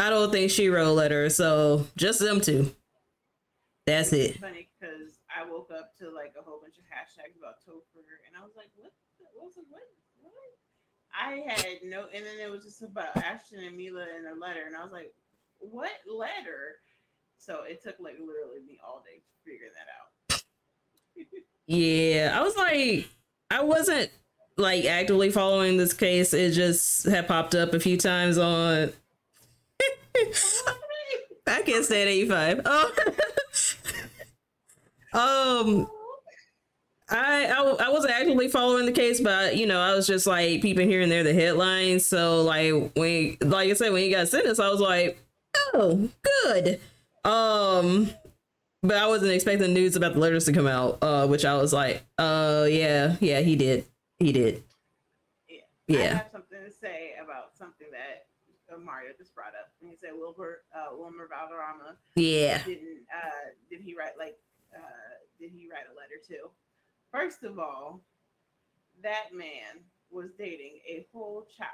[0.00, 2.72] I don't think she wrote a letter, so just them two.
[3.84, 4.40] That's it's it.
[4.40, 8.32] funny because I woke up to like a whole bunch of hashtags about Topher, and
[8.32, 8.96] I was like, what?
[9.20, 9.68] The, what was it?
[9.68, 9.84] What?
[10.24, 10.56] What?
[11.12, 14.64] I had no, and then it was just about Ashton and Mila in a letter,
[14.64, 15.12] and I was like,
[15.60, 16.80] what letter?
[17.36, 20.13] So it took like literally me all day to figure that out.
[21.66, 23.08] Yeah, I was like,
[23.50, 24.10] I wasn't
[24.56, 26.34] like actively following this case.
[26.34, 28.92] It just had popped up a few times on.
[31.46, 32.60] I can't stay at eighty five.
[32.64, 32.92] Oh.
[35.68, 35.88] um.
[37.10, 40.62] I, I I wasn't actively following the case, but you know I was just like
[40.62, 42.06] peeping here and there the headlines.
[42.06, 45.18] So like when like I said when he got sentenced, I was like,
[45.74, 46.08] oh,
[46.44, 46.80] good.
[47.24, 48.10] Um,
[48.84, 50.98] but I wasn't expecting news about the letters to come out.
[51.02, 53.86] Uh, which I was like, uh, yeah, yeah, he did,
[54.18, 54.62] he did.
[55.48, 55.60] Yeah.
[55.88, 58.26] I Yeah, have something to say about something that
[58.72, 59.70] uh, Mario just brought up.
[59.80, 64.36] And he said Wilbur uh, Wilmer Valderrama yeah, didn't uh, did he write like
[64.74, 64.78] uh,
[65.40, 66.50] did he write a letter too?
[67.10, 68.00] First of all,
[69.02, 71.70] that man was dating a whole child.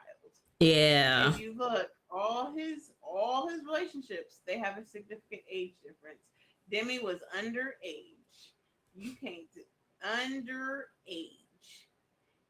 [0.60, 6.20] yeah, If you look, all his all his relationships, they have a significant age difference.
[6.70, 8.16] Demi was underage.
[8.94, 9.46] You can't
[10.04, 11.26] underage.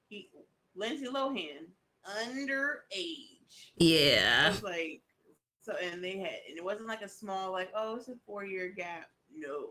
[0.09, 0.31] He
[0.75, 1.67] Lindsay Lohan
[2.07, 3.27] underage.
[3.77, 5.03] Yeah, like,
[5.63, 8.45] so, and they had, and it wasn't like a small, like, oh, it's a four
[8.45, 9.09] year gap.
[9.35, 9.67] No,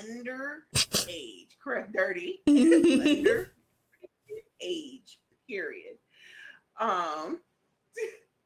[0.00, 3.52] underage, correct, dirty, under
[4.60, 5.18] age,
[5.48, 5.96] period.
[6.80, 7.40] Um,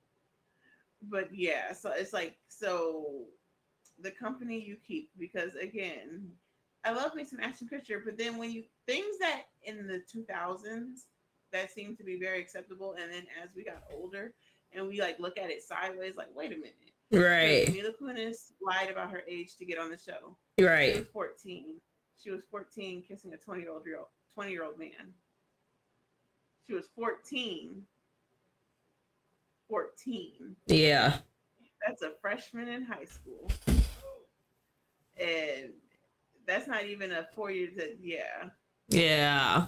[1.10, 3.24] but yeah, so it's like, so
[4.02, 6.30] the company you keep, because again,
[6.84, 11.04] I love me some Ashton Kutcher, but then when you things that in the 2000s
[11.52, 14.32] that seemed to be very acceptable, and then as we got older
[14.72, 16.74] and we like look at it sideways, like, wait a minute.
[17.12, 20.36] right, Mila Kunis lied about her age to get on the show.
[20.58, 21.64] Right, she was 14.
[22.22, 23.84] She was 14 kissing a 20 year old
[24.34, 25.12] 20 year old man.
[26.66, 27.82] She was 14.
[29.72, 30.54] 14.
[30.66, 31.16] yeah,
[31.86, 33.50] That's a freshman in high school.
[35.22, 35.70] And
[36.46, 38.48] that's not even a four year to yeah.
[38.88, 39.66] yeah,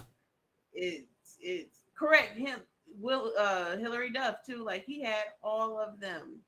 [0.73, 2.37] It's it's correct.
[2.37, 2.59] Him
[2.99, 4.63] Will uh Hilary Duff too.
[4.63, 6.39] Like he had all of them.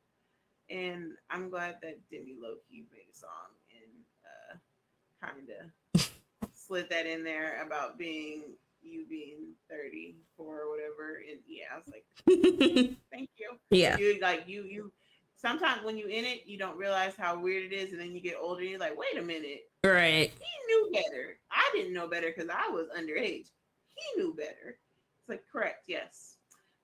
[0.69, 5.47] And I'm glad that Demi Lovato made a song and uh kind
[5.95, 6.09] of
[6.53, 8.43] slid that in there about being
[8.81, 11.21] you being 34 or whatever.
[11.29, 13.51] And yeah, I was like, thank you.
[13.71, 14.91] yeah, You like you you
[15.37, 18.19] sometimes when you in it, you don't realize how weird it is, and then you
[18.19, 21.37] get older, you're like, wait a minute, right, he knew better.
[21.51, 23.49] I didn't know better because I was underage.
[23.95, 24.77] He knew better.
[25.19, 26.35] It's like correct, yes.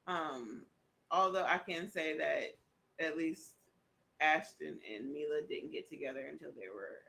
[0.08, 0.64] Um,
[1.12, 2.58] although I can say that
[3.06, 3.52] at least
[4.22, 7.00] Ashton and Mila didn't get together until they were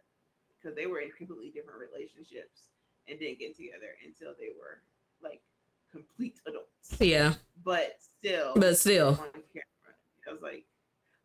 [0.60, 2.68] because they were in completely different relationships
[3.08, 4.80] and didn't get together until they were
[5.22, 5.40] like
[5.92, 7.00] complete adults.
[7.00, 7.34] yeah,
[7.64, 9.94] But still, but still, on camera.
[10.28, 10.64] I was like,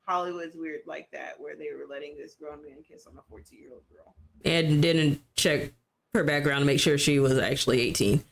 [0.09, 3.59] Hollywood's weird like that, where they were letting this grown man kiss on a 14
[3.59, 4.15] year old girl.
[4.43, 5.71] and didn't check
[6.15, 8.23] her background to make sure she was actually eighteen.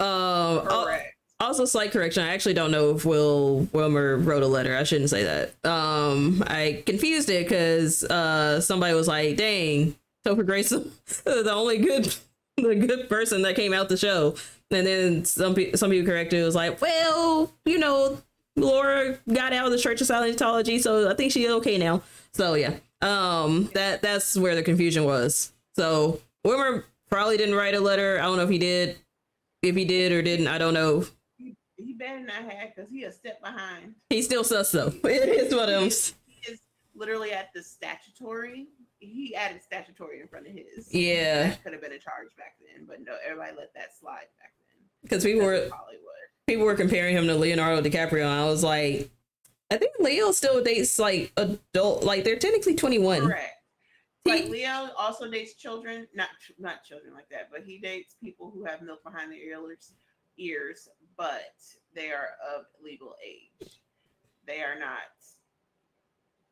[0.00, 1.14] Um, al- Correct.
[1.40, 5.08] also slight correction i actually don't know if will wilmer wrote a letter i shouldn't
[5.10, 9.94] say that um i confused it because uh somebody was like dang
[10.26, 10.68] topher grace
[11.24, 12.14] the only good
[12.58, 14.34] the good person that came out the show
[14.70, 18.18] and then some people some people corrected it was like well you know
[18.56, 22.02] laura got out of the church of scientology so i think she's okay now
[22.32, 27.80] so yeah um that that's where the confusion was So Wilmer probably didn't write a
[27.80, 28.18] letter.
[28.18, 28.96] I don't know if he did.
[29.62, 31.04] If he did or didn't, I don't know.
[31.36, 33.94] He, he better not have because he a step behind.
[34.08, 34.92] He still sus though.
[35.04, 36.60] It is what of He is, he is
[36.94, 38.68] literally at the statutory.
[39.00, 40.88] He added statutory in front of his.
[40.94, 44.28] Yeah, That could have been a charge back then, but no, everybody let that slide
[44.40, 44.80] back then.
[45.02, 46.28] because people That's were Hollywood.
[46.46, 48.22] People were comparing him to Leonardo DiCaprio.
[48.22, 49.10] And I was like,
[49.70, 53.22] I think Leo still dates like adult, like they're technically twenty one.
[53.26, 53.52] Correct.
[54.24, 56.28] He- Like Leo also dates children, not
[56.58, 59.92] not children like that, but he dates people who have milk behind their ears,
[60.38, 61.54] ears, but
[61.94, 63.70] they are of legal age.
[64.46, 64.98] They are not.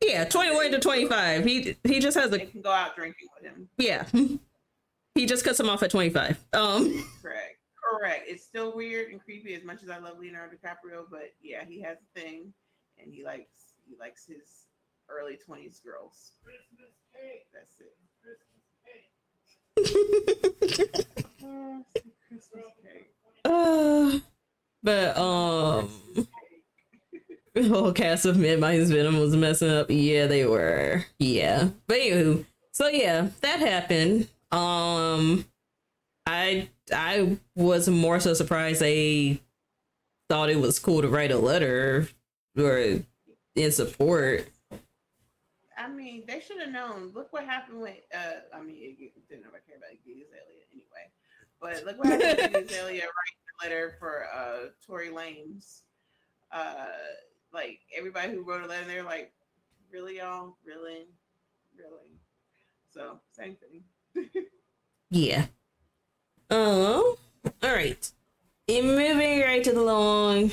[0.01, 1.45] Yeah, twenty one to twenty five.
[1.45, 3.69] He he just has They a can go out drinking with him.
[3.77, 4.05] yeah.
[5.15, 6.37] He just cuts him off at twenty five.
[6.51, 7.05] Um.
[7.21, 7.55] Correct.
[7.91, 8.23] Correct.
[8.27, 11.81] It's still weird and creepy as much as I love Leonardo DiCaprio, but yeah, he
[11.81, 12.53] has a thing,
[12.97, 14.65] and he likes he likes his
[15.09, 16.31] early twenties girls.
[16.43, 17.95] Christmas cake, That's it.
[18.23, 19.11] Christmas cake.
[22.29, 23.09] Christmas cake.
[23.45, 24.19] uh,
[24.83, 25.89] but um.
[27.53, 29.85] The whole cast of Mid Minds Venom was messing up.
[29.89, 31.05] Yeah, they were.
[31.19, 31.69] Yeah.
[31.87, 34.27] But anywho, so yeah, that happened.
[34.51, 35.45] Um
[36.25, 39.41] I I was more so surprised they
[40.29, 42.07] thought it was cool to write a letter
[42.57, 42.99] or
[43.55, 44.47] in support.
[45.77, 47.11] I mean, they should have known.
[47.13, 47.97] Look what happened with.
[48.13, 51.11] Uh, I mean, it, didn't ever care about Iggy Azalea anyway.
[51.61, 55.81] But look what happened with Iggy Azalea writing a letter for uh, Tory Lanez.
[56.51, 56.87] Uh,
[57.53, 59.31] like everybody who wrote a letter, they're like,
[59.91, 60.57] "Really, y'all?
[60.65, 61.05] Really,
[61.77, 62.19] really?"
[62.93, 64.23] So same thing.
[65.11, 65.45] Yeah.
[66.49, 67.17] Oh,
[67.63, 68.11] all right.
[68.67, 70.51] And moving right to the long.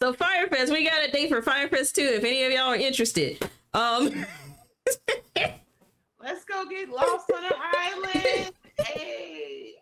[0.00, 2.02] So Firefest, we got a date for Firefest too.
[2.14, 3.38] If any of y'all are interested.
[3.74, 4.24] Um.
[6.22, 8.52] Let's go get lost on an island.
[8.78, 9.74] Hey.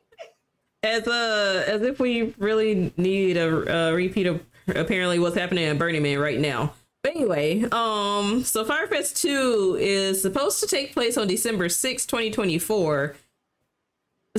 [0.83, 5.79] as uh as if we really need a, a repeat of apparently what's happening at
[5.79, 6.75] Burning Man right now.
[7.03, 13.15] But anyway, um, so Firefest 2 is supposed to take place on December sixth, 2024.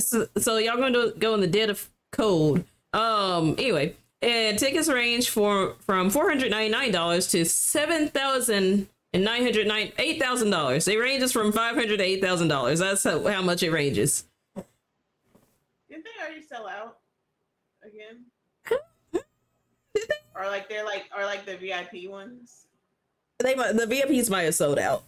[0.00, 2.64] So, so y'all going to go in the dead of cold.
[2.92, 10.20] Um, anyway, and tickets range for from $499 to $7,000 and nine hundred nine eight
[10.20, 10.86] thousand dollars.
[10.86, 12.78] It ranges from five hundred to eight thousand dollars.
[12.78, 14.24] That's how, how much it ranges.
[15.88, 16.98] Didn't they already sell out
[17.82, 18.24] again?
[20.36, 22.66] or like they're like or like the VIP ones?
[23.40, 25.02] They might- the VIPs might have sold out.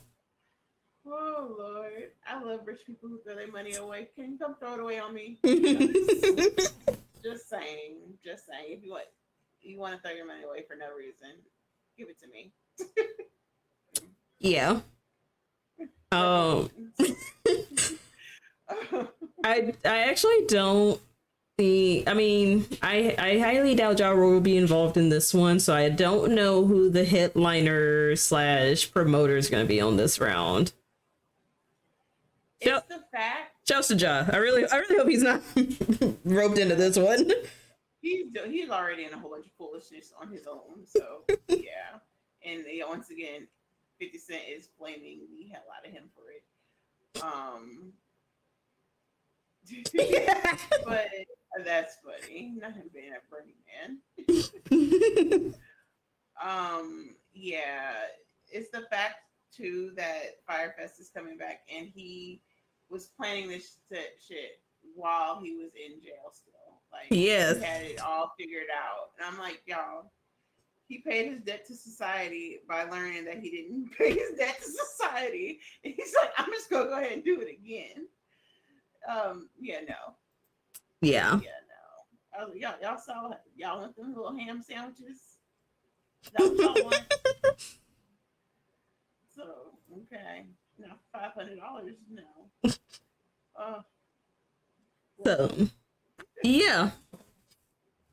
[1.07, 4.09] Oh Lord, I love rich people who throw their money away.
[4.15, 5.39] Can you come throw it away on me?
[7.25, 8.67] just saying, just saying.
[8.69, 9.05] If you want,
[9.61, 11.31] you want to throw your money away for no reason,
[11.99, 12.53] give it to me.
[14.39, 14.81] yeah.
[16.13, 16.69] Um,
[19.43, 21.01] I I actually don't
[21.57, 22.07] think.
[22.07, 25.75] I mean, I I highly doubt Ja Rule will be involved in this one, so
[25.75, 30.75] I don't know who the headliner slash promoter is going to be on this round.
[32.65, 34.25] It's the fact Shouts to Ja.
[34.33, 35.43] I really I really hope he's not
[36.25, 37.31] roped into this one.
[38.01, 40.85] he's he's already in a whole bunch of foolishness on his own.
[40.87, 41.99] So yeah,
[42.45, 43.47] and yeah, once again,
[43.99, 46.43] Fifty Cent is blaming the hell out of him for it.
[47.23, 47.93] Um,
[50.85, 51.09] but
[51.65, 52.55] that's funny.
[52.57, 53.55] Not him being at Burning
[54.71, 55.55] Man.
[56.43, 57.93] Um, yeah,
[58.51, 59.17] it's the fact
[59.55, 62.41] too that Firefest is coming back, and he
[62.93, 64.61] was planning this shit-
[64.95, 66.53] while he was in jail still.
[66.93, 67.57] Like, Yes.
[67.57, 70.13] he had it all figured out, and I'm like, y'all.
[70.89, 74.71] He paid his debt to society by learning that he didn't pay his debt to
[74.71, 75.61] society.
[75.85, 78.07] And he's like, I'm just gonna go ahead and do it again.
[79.09, 79.95] Um, yeah, no.
[81.01, 81.41] yeah.
[81.41, 82.39] Yeah, no.
[82.39, 85.39] I was, y'all, y'all saw y'all want them little ham sandwiches.
[86.37, 87.01] That y'all want?
[89.35, 89.45] so
[90.03, 90.45] okay,
[90.79, 91.95] now five hundred dollars.
[92.11, 92.71] No.
[93.55, 93.83] Uh,
[95.25, 95.69] So,
[96.43, 96.91] yeah.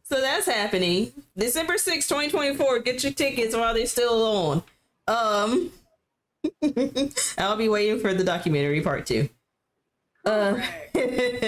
[0.03, 1.13] So that's happening.
[1.37, 2.79] December sixth, 2024.
[2.79, 4.63] Get your tickets while they're still on.
[5.07, 5.71] Um
[7.37, 9.29] I'll be waiting for the documentary part two.
[10.25, 10.61] Uh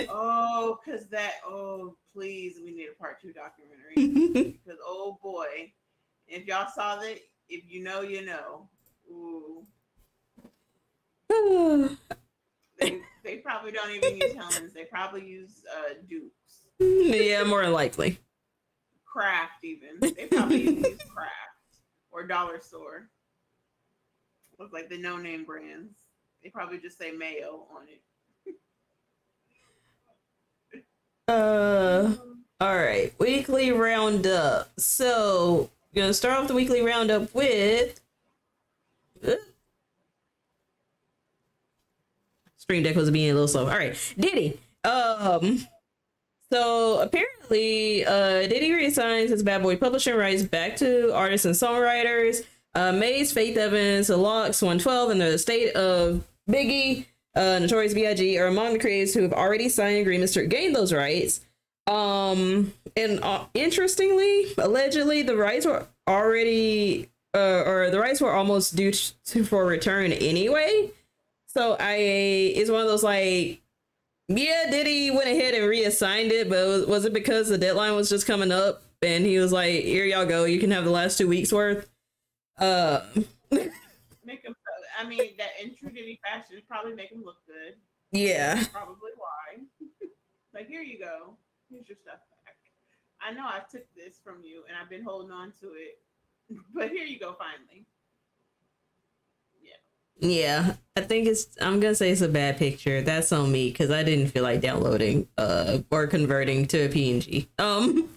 [0.10, 1.34] oh, cause that.
[1.46, 4.58] Oh, please, we need a part two documentary.
[4.64, 5.74] because oh boy,
[6.28, 7.20] if y'all saw that,
[7.50, 8.70] if you know, you know.
[9.12, 9.66] Ooh,
[12.80, 14.74] they, they probably don't even use helmets.
[14.74, 16.68] They probably use uh, dukes.
[16.80, 18.20] yeah, more likely.
[19.06, 20.00] Kraft even.
[20.00, 21.36] They probably use Kraft
[22.12, 23.10] or Dollar Store.
[24.60, 25.94] Look like the no name brands.
[26.44, 28.02] They probably just say Mayo on it.
[31.28, 32.14] Uh,
[32.60, 34.70] all right, weekly roundup.
[34.78, 38.00] So, gonna start off the weekly roundup with.
[39.26, 39.32] uh,
[42.62, 43.64] Stream Deck was being a little slow.
[43.64, 44.60] All right, Diddy.
[44.84, 45.66] Um,
[46.52, 52.46] so apparently, uh, Diddy reassigns his Bad Boy publishing rights back to artists and songwriters.
[52.76, 58.38] Uh, Mase, Faith Evans, LOX, 112, and the state of Biggie, uh, Notorious B.I.G.
[58.38, 61.42] are among the creators who have already signed agreements to gain those rights.
[61.88, 68.76] Um, and uh, interestingly, allegedly, the rights were already, uh, or the rights were almost
[68.76, 70.92] due to, for return anyway.
[71.54, 73.62] So I, it's one of those like,
[74.30, 78.10] yeah, Diddy went ahead and reassigned it, but was, was it because the deadline was
[78.10, 81.18] just coming up and he was like, here y'all go, you can have the last
[81.18, 81.90] two weeks worth?
[82.58, 83.02] Uh,
[83.52, 84.56] Make him.
[84.98, 87.74] I mean, that in true Diddy fashion probably make him look good.
[88.12, 88.64] yeah.
[88.72, 89.64] Probably why.
[90.54, 91.34] like, here you go.
[91.70, 92.56] Here's your stuff back.
[93.20, 96.00] I know I took this from you and I've been holding on to it,
[96.74, 97.36] but here you go.
[97.38, 97.86] Finally.
[100.20, 101.48] Yeah, I think it's.
[101.60, 103.02] I'm gonna say it's a bad picture.
[103.02, 107.48] That's on me because I didn't feel like downloading uh or converting to a PNG.
[107.58, 108.10] Um,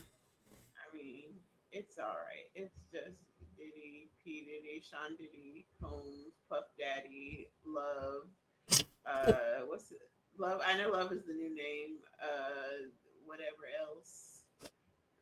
[0.76, 1.24] I mean,
[1.72, 2.46] it's all right.
[2.54, 3.16] It's just
[3.56, 8.84] Diddy, P Diddy, Sean Diddy, Combs, Puff Daddy, Love.
[9.06, 9.98] Uh, what's it?
[10.38, 10.60] Love?
[10.66, 11.96] I know Love is the new name.
[12.22, 12.88] Uh,
[13.24, 14.42] whatever else.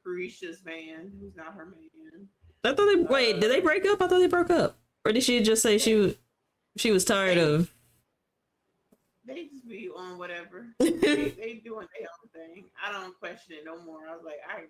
[0.05, 2.29] Caresha's man, who's not her man.
[2.65, 3.41] I thought they wait.
[3.41, 4.03] Did they break up?
[4.03, 6.15] I thought they broke up, or did she just say she was
[6.77, 7.73] she was tired of?
[9.25, 10.67] They just be on whatever.
[10.79, 12.65] they, they doing their own thing.
[12.85, 14.09] I don't question it no more.
[14.09, 14.63] I was like, I,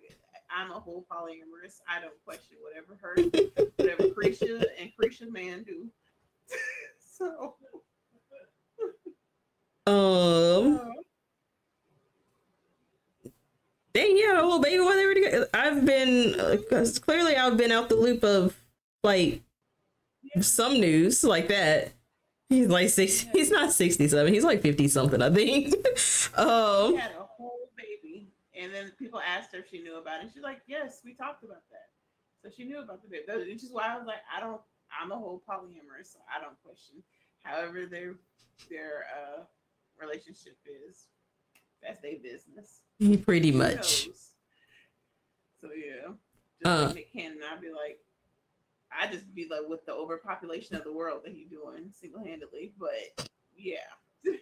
[0.55, 1.79] I'm a whole polyamorous.
[1.89, 3.15] I don't question whatever her,
[3.77, 5.89] whatever Caresha and Caresha's man do.
[7.17, 7.55] so,
[9.85, 10.79] Um, uh,
[13.93, 15.49] dang yeah, well, baby, what they were together.
[15.53, 18.55] I've been because clearly I've been out the loop of
[19.03, 19.41] like
[20.41, 21.93] some news like that.
[22.49, 23.21] He's like six.
[23.33, 24.33] He's not sixty-seven.
[24.33, 25.73] He's like fifty something, I think.
[26.37, 30.23] um, she had a whole baby, and then people asked her if she knew about
[30.23, 30.29] it.
[30.33, 31.89] She's like, "Yes, we talked about that."
[32.43, 33.51] So she knew about the baby.
[33.51, 34.61] Which is why I was like, "I don't.
[35.01, 37.01] I'm a whole polyamorous, so I don't question.
[37.43, 38.15] However, their
[38.69, 39.43] their uh
[39.99, 41.05] relationship is,
[41.81, 42.81] that's their business."
[43.25, 44.09] pretty much.
[45.61, 46.11] So yeah,
[46.61, 46.85] just Uh.
[46.87, 47.99] like Nick Cannon, I'd be like,
[48.99, 52.73] I just be like with the overpopulation of the world that he's doing single handedly.
[52.79, 53.77] But yeah,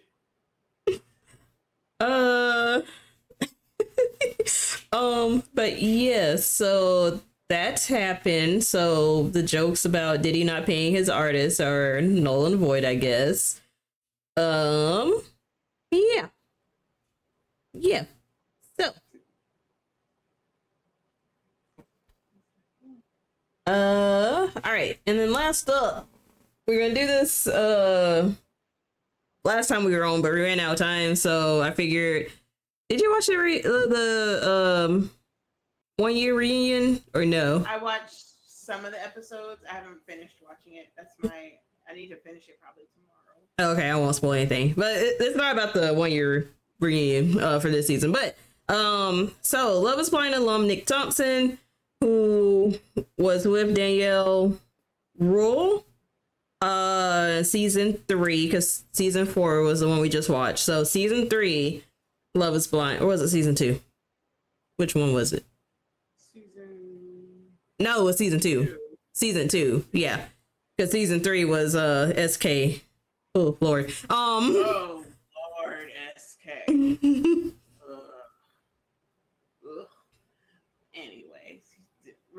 [2.00, 2.82] Uh
[4.92, 8.64] um but yeah, so that's happened.
[8.64, 13.60] So the jokes about Diddy not paying his artists are null and void, I guess.
[14.36, 15.22] Um
[15.92, 16.28] yeah.
[17.74, 18.04] Yeah.
[18.78, 18.92] So
[23.66, 24.98] uh all right.
[25.06, 26.08] And then last up,
[26.66, 28.32] we're gonna do this uh
[29.44, 32.30] last time we were on, but we ran out of time, so I figured.
[32.88, 35.10] Did you watch the re- uh, the um
[35.96, 37.64] one year reunion or no?
[37.68, 39.62] I watched some of the episodes.
[39.70, 40.90] I haven't finished watching it.
[40.96, 41.52] That's my.
[41.88, 43.74] I need to finish it probably tomorrow.
[43.74, 46.48] Okay, I won't spoil anything, but it, it's not about the one year
[46.80, 48.12] reunion uh, for this season.
[48.12, 48.36] But
[48.68, 51.58] um, so Love Is Blind alum Nick Thompson,
[52.02, 52.74] who
[53.16, 54.58] was with Danielle
[55.18, 55.86] Ruhl,
[56.60, 60.58] uh, season three, because season four was the one we just watched.
[60.58, 61.84] So season three,
[62.34, 63.80] Love Is Blind, or was it season two?
[64.78, 65.44] Which one was it?
[66.32, 68.64] Season No, it was season two.
[68.64, 68.78] two.
[69.14, 70.24] Season two, yeah,
[70.76, 72.82] because season three was uh SK.
[73.34, 74.52] Oh Lord, um.
[74.56, 75.04] Oh
[75.62, 77.52] Lord, SK.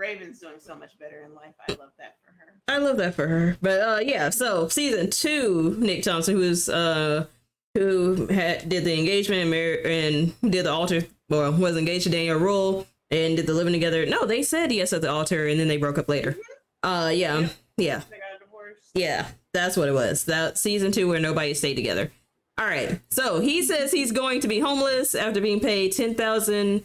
[0.04, 1.54] Raven's doing so much better in life.
[1.66, 2.54] I love that for her.
[2.68, 3.58] I love that for her.
[3.62, 7.26] But uh yeah, so season two, Nick Thompson, who's uh
[7.74, 12.10] who had did the engagement and mar- and did the altar or was engaged to
[12.10, 14.06] Danielle Ruhl and did the living together.
[14.06, 16.36] No, they said yes at the altar and then they broke up later.
[16.84, 17.48] Uh yeah.
[17.78, 18.02] Yeah.
[18.10, 18.92] They got a divorce.
[18.94, 20.26] Yeah, that's what it was.
[20.26, 22.12] That season two where nobody stayed together.
[22.58, 23.00] All right.
[23.10, 26.84] So he says he's going to be homeless after being paid ten thousand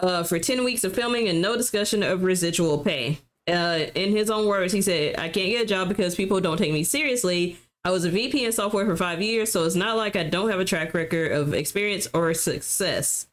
[0.00, 3.18] uh, for ten weeks of filming and no discussion of residual pay.
[3.46, 6.58] Uh, in his own words, he said, "I can't get a job because people don't
[6.58, 7.58] take me seriously.
[7.84, 10.50] I was a VP in software for five years, so it's not like I don't
[10.50, 13.26] have a track record of experience or success."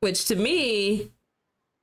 [0.00, 1.10] Which to me,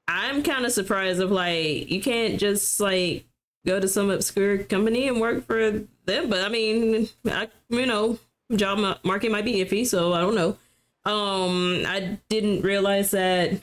[0.07, 3.25] I'm kind of surprised of like you can't just like
[3.65, 5.71] go to some obscure company and work for
[6.05, 6.29] them.
[6.29, 8.19] But I mean, I, you know,
[8.55, 10.57] job market might be iffy, so I don't know.
[11.03, 13.59] Um, I didn't realize that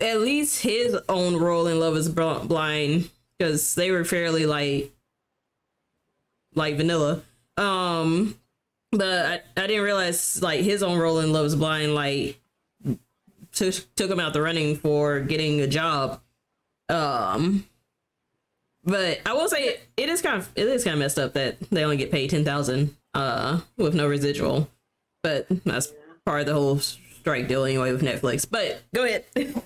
[0.00, 4.92] at least his own role in Love is Blind because they were fairly like
[6.54, 7.22] like vanilla.
[7.56, 8.38] Um,
[8.90, 12.40] but I, I didn't realize like his own role in Love is Blind like
[13.52, 16.20] took took him out the running for getting a job.
[16.88, 17.66] Um,
[18.84, 21.58] but I will say it is kind of it is kind of messed up that
[21.70, 24.68] they only get paid ten thousand uh with no residual.
[25.22, 25.92] But that's
[26.26, 28.46] part of the whole strike deal anyway with Netflix.
[28.48, 29.24] But go ahead.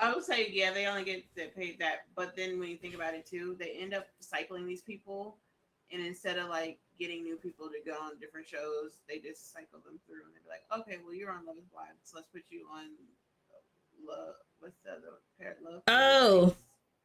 [0.00, 1.24] I would say, yeah, they only get
[1.56, 2.06] paid that.
[2.14, 5.36] But then when you think about it too, they end up cycling these people,
[5.92, 9.80] and instead of like getting new people to go on different shows, they just cycle
[9.84, 12.42] them through, and they're like, okay, well, you're on Love is Blind, so let's put
[12.50, 12.86] you on
[14.06, 14.34] Love.
[14.60, 15.56] What's the other pair?
[15.64, 15.82] Love.
[15.88, 16.54] Oh,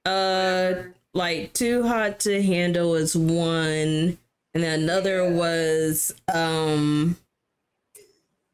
[0.06, 0.84] Uh,
[1.14, 4.18] like too hot to handle is one,
[4.54, 5.32] and then another Yeah.
[5.32, 7.18] was um,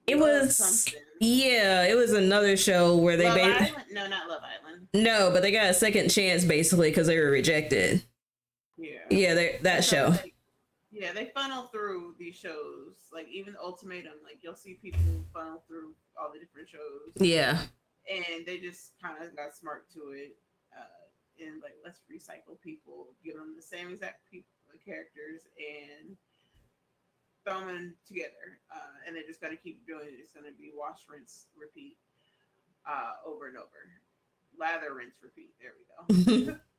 [0.08, 1.02] it Love was something.
[1.20, 3.76] Yeah, it was another show where they Love ba- Island?
[3.92, 4.88] No, not Love Island.
[4.94, 8.04] no, but they got a second chance basically because they were rejected.
[8.78, 9.00] Yeah.
[9.10, 10.10] Yeah, they, that So, show.
[10.12, 10.34] like,
[10.92, 12.96] yeah, they funnel through these shows.
[13.14, 15.02] Like even Ultimatum, like you'll see people
[15.34, 17.12] funnel through all the different shows.
[17.16, 17.60] Yeah,
[18.10, 20.38] and they just kind of got smart to it
[20.76, 24.48] uh, and like let's recycle people give them the same exact people
[24.86, 26.16] characters and
[27.70, 30.20] in together uh, and they just got to keep doing it.
[30.20, 31.98] It's going to be wash rinse repeat
[32.86, 33.90] uh, over and over.
[34.58, 35.54] Lather rinse repeat.
[35.60, 35.84] There we
[36.46, 36.54] go.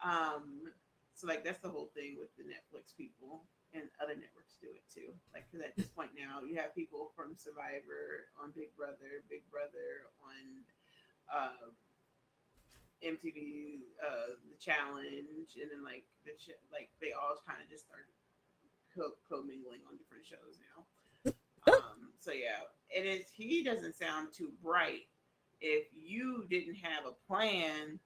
[0.00, 0.72] Um
[1.12, 3.44] so like that's the whole thing with the netflix people
[3.76, 5.12] and other networks do it too.
[5.36, 9.44] Like because at this point now you have people from survivor on big brother big
[9.52, 10.64] brother on
[11.28, 11.68] uh,
[13.04, 17.84] mtv uh, the challenge and then like the ch- like they all kind of just
[17.84, 18.16] started
[18.94, 21.32] co- co-mingling on different shows now
[21.72, 22.64] um so yeah
[22.96, 25.06] and it is he doesn't sound too bright
[25.60, 27.98] if you didn't have a plan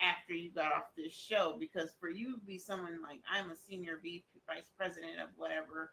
[0.00, 3.56] after you got off this show because for you to be someone like I'm a
[3.56, 5.90] senior VP vice president of whatever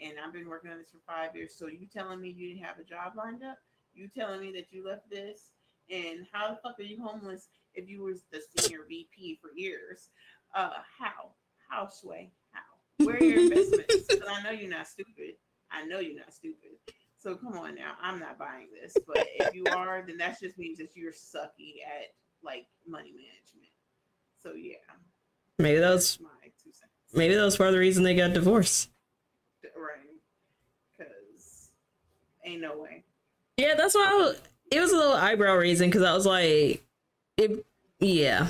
[0.00, 1.54] and I've been working on this for five years.
[1.58, 3.58] So you telling me you didn't have a job lined up?
[3.94, 5.50] You telling me that you left this?
[5.90, 10.10] And how the fuck are you homeless if you was the senior VP for years?
[10.54, 11.30] Uh how?
[11.68, 12.30] How sway?
[12.98, 14.06] Where are your investments?
[14.08, 15.34] 'Cause I know you're not stupid.
[15.70, 16.70] I know you're not stupid.
[17.18, 18.96] So come on now, I'm not buying this.
[19.06, 23.72] But if you are, then that just means that you're sucky at like money management.
[24.42, 24.76] So yeah,
[25.58, 26.28] maybe that's my
[26.62, 26.92] two cents.
[27.12, 28.90] maybe that was part of the reason they got divorced.
[29.64, 29.98] Right.
[30.96, 31.70] Because
[32.44, 33.02] ain't no way.
[33.56, 34.40] Yeah, that's why I was,
[34.70, 36.84] it was a little eyebrow raising because I was like,
[37.36, 37.66] it,
[37.98, 38.48] yeah,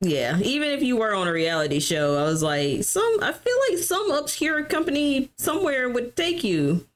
[0.00, 0.38] yeah.
[0.40, 3.18] Even if you were on a reality show, I was like, some.
[3.22, 6.86] I feel like some obscure company somewhere would take you.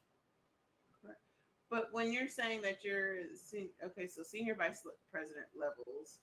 [1.71, 3.17] But when you're saying that you're
[3.85, 6.21] okay, so senior vice president levels,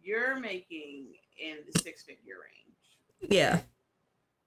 [0.00, 3.30] you're making in the six figure range.
[3.32, 3.60] Yeah,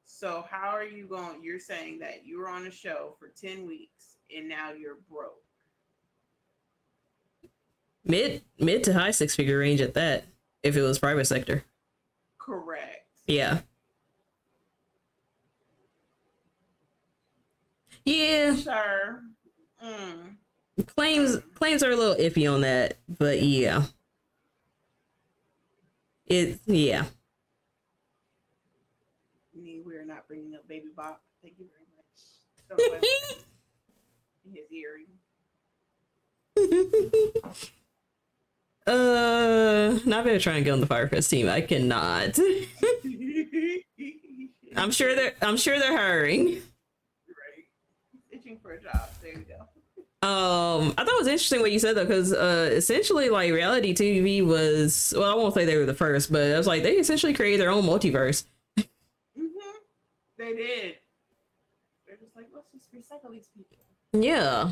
[0.06, 1.44] So how are you going?
[1.44, 5.41] You're saying that you were on a show for ten weeks and now you're broke.
[8.06, 10.26] mid mid to high six figure range at that.
[10.63, 11.63] If it was private sector,
[12.38, 13.05] Correct.
[13.27, 13.59] yeah,
[18.05, 18.55] yeah.
[18.55, 19.21] Sure.
[19.84, 20.35] Mm.
[20.95, 23.84] Claims claims are a little iffy on that, but yeah,
[26.25, 27.05] it yeah.
[29.55, 31.21] Me, we're not bringing up Baby Bop.
[31.41, 32.05] Thank you very much.
[32.69, 33.43] Don't let him-
[34.53, 35.07] his earring.
[38.88, 41.49] Uh, not gonna try and get on the Firefest team.
[41.49, 42.39] I cannot.
[44.76, 45.34] I'm sure they're.
[45.41, 46.45] I'm sure they're hiring.
[46.55, 46.61] right.
[48.31, 49.09] Itching for a job.
[49.22, 49.55] There you go.
[50.27, 53.93] Um, I thought it was interesting what you said though, because uh, essentially, like reality
[53.93, 55.14] TV was.
[55.18, 57.59] Well, I won't say they were the first, but I was like they essentially created
[57.59, 58.45] their own multiverse.
[58.77, 58.84] hmm
[60.38, 60.95] They did.
[62.07, 63.77] They're just like, let's just recycle these people.
[64.14, 64.72] Yeah.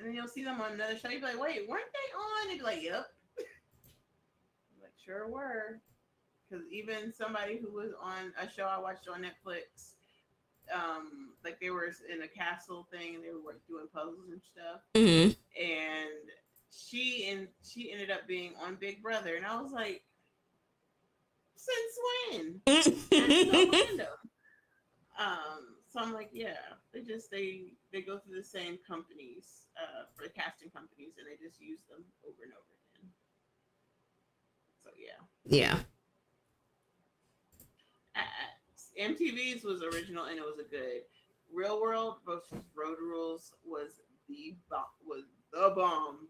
[0.00, 1.10] And then you'll see them on another show.
[1.10, 2.48] You'll be like, wait, weren't they on?
[2.48, 3.06] They'd be like, yep.
[3.38, 5.80] I'm like, sure were.
[6.48, 9.92] Because even somebody who was on a show I watched on Netflix,
[10.74, 14.40] um, like they were in a castle thing and they were like doing puzzles and
[14.42, 14.80] stuff.
[14.94, 15.32] Mm-hmm.
[15.60, 16.30] and
[16.70, 20.02] she and she ended up being on Big Brother, and I was like,
[21.56, 21.98] since
[22.32, 22.60] when?
[23.10, 24.06] So random.
[25.18, 26.56] Um, so I'm like, yeah,
[26.92, 31.26] they just they they go through the same companies uh, for the casting companies, and
[31.26, 33.10] they just use them over and over again.
[34.84, 35.78] So yeah, yeah.
[38.16, 38.20] uh,
[39.00, 41.02] MTV's was original and it was a good.
[41.52, 46.28] Real World versus Road Rules was the bomb, was the bomb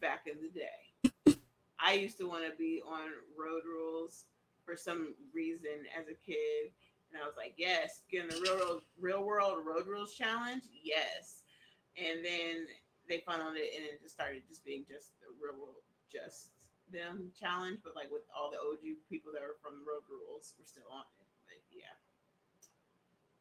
[0.00, 1.36] back in the day.
[1.80, 3.08] I used to want to be on
[3.38, 4.24] Road Rules
[4.64, 6.72] for some reason as a kid,
[7.10, 11.42] and I was like, yes, getting the Real World Real World Road Rules challenge, yes.
[11.96, 12.66] And then
[13.08, 15.82] they funneled it, and it just started just being just the Real World
[16.12, 16.50] just
[16.92, 20.64] them challenge, but like with all the OG people that were from Road Rules were
[20.64, 21.26] still on it.
[21.46, 21.96] But yeah.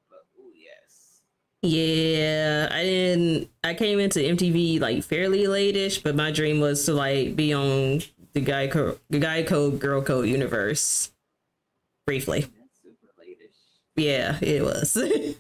[0.10, 1.22] But oh yes.
[1.64, 3.50] Yeah, I didn't.
[3.64, 8.02] I came into MTV like fairly lateish, but my dream was to like be on
[8.34, 11.12] the guy code, the guy code, girl code universe.
[12.06, 12.48] Briefly.
[13.98, 14.98] Yeah, it was.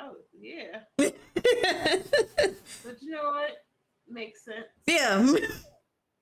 [0.00, 0.80] Oh yeah.
[2.84, 3.50] But you know what?
[4.08, 4.66] Makes sense.
[4.86, 5.26] yeah,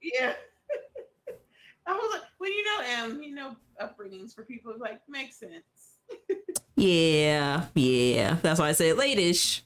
[0.02, 0.32] Yeah.
[1.86, 5.98] I was like, when you know M, you know upbringings for people like makes sense.
[6.76, 8.36] yeah, yeah.
[8.42, 9.60] That's why I said lateish.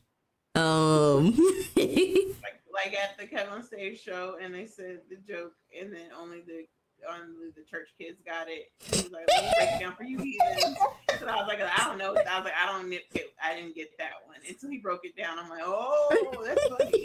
[0.56, 1.36] Um,
[1.76, 6.40] Like like at the Kevin Stage show and they said the joke and then only
[6.40, 6.66] the
[7.08, 8.70] only the church kids got it.
[8.80, 10.76] He was like, let me break it down for you heathens.
[11.18, 12.10] So I was like, I don't know.
[12.10, 13.04] I was like, I don't get
[13.42, 14.36] I didn't get that one.
[14.48, 15.38] Until he broke it down.
[15.38, 17.04] I'm like, oh, that's funny.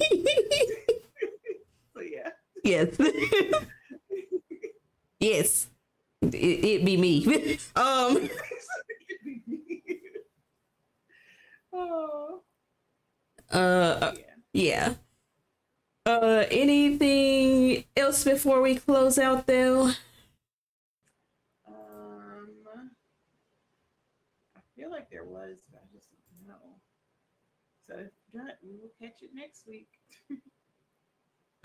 [1.93, 2.29] so yeah.
[2.63, 2.97] yes,
[5.19, 5.67] yes.
[6.21, 7.57] It, it be me.
[7.75, 8.29] um.
[11.73, 12.41] oh,
[13.51, 14.13] Uh.
[14.15, 14.21] yeah.
[14.53, 14.93] Yeah.
[16.05, 19.83] Uh, anything else before we close out though?
[21.65, 22.91] Um,
[24.55, 26.75] I feel like there was, but I just don't know.
[27.87, 29.87] So if not, we will catch it next week.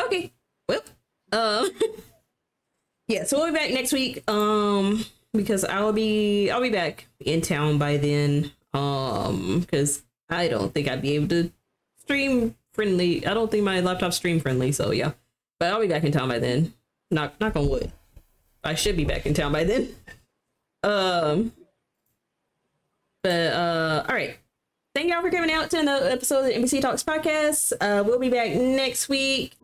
[0.01, 0.33] Okay.
[0.69, 0.81] Well,
[1.33, 1.69] um,
[3.09, 3.25] yeah.
[3.25, 4.23] So we'll be back next week.
[4.31, 8.53] Um, because I'll be I'll be back in town by then.
[8.73, 11.51] Um, because I don't think I'd be able to
[12.01, 13.27] stream friendly.
[13.27, 14.71] I don't think my laptop's stream friendly.
[14.71, 15.13] So yeah,
[15.59, 16.73] but I'll be back in town by then.
[17.11, 17.91] Knock knock on wood.
[18.63, 19.89] I should be back in town by then.
[20.85, 21.51] Um.
[23.25, 24.37] But uh, all right.
[24.95, 27.73] Thank y'all for coming out to another episode of the Embassy Talks podcast.
[27.81, 29.58] Uh, we'll be back next week.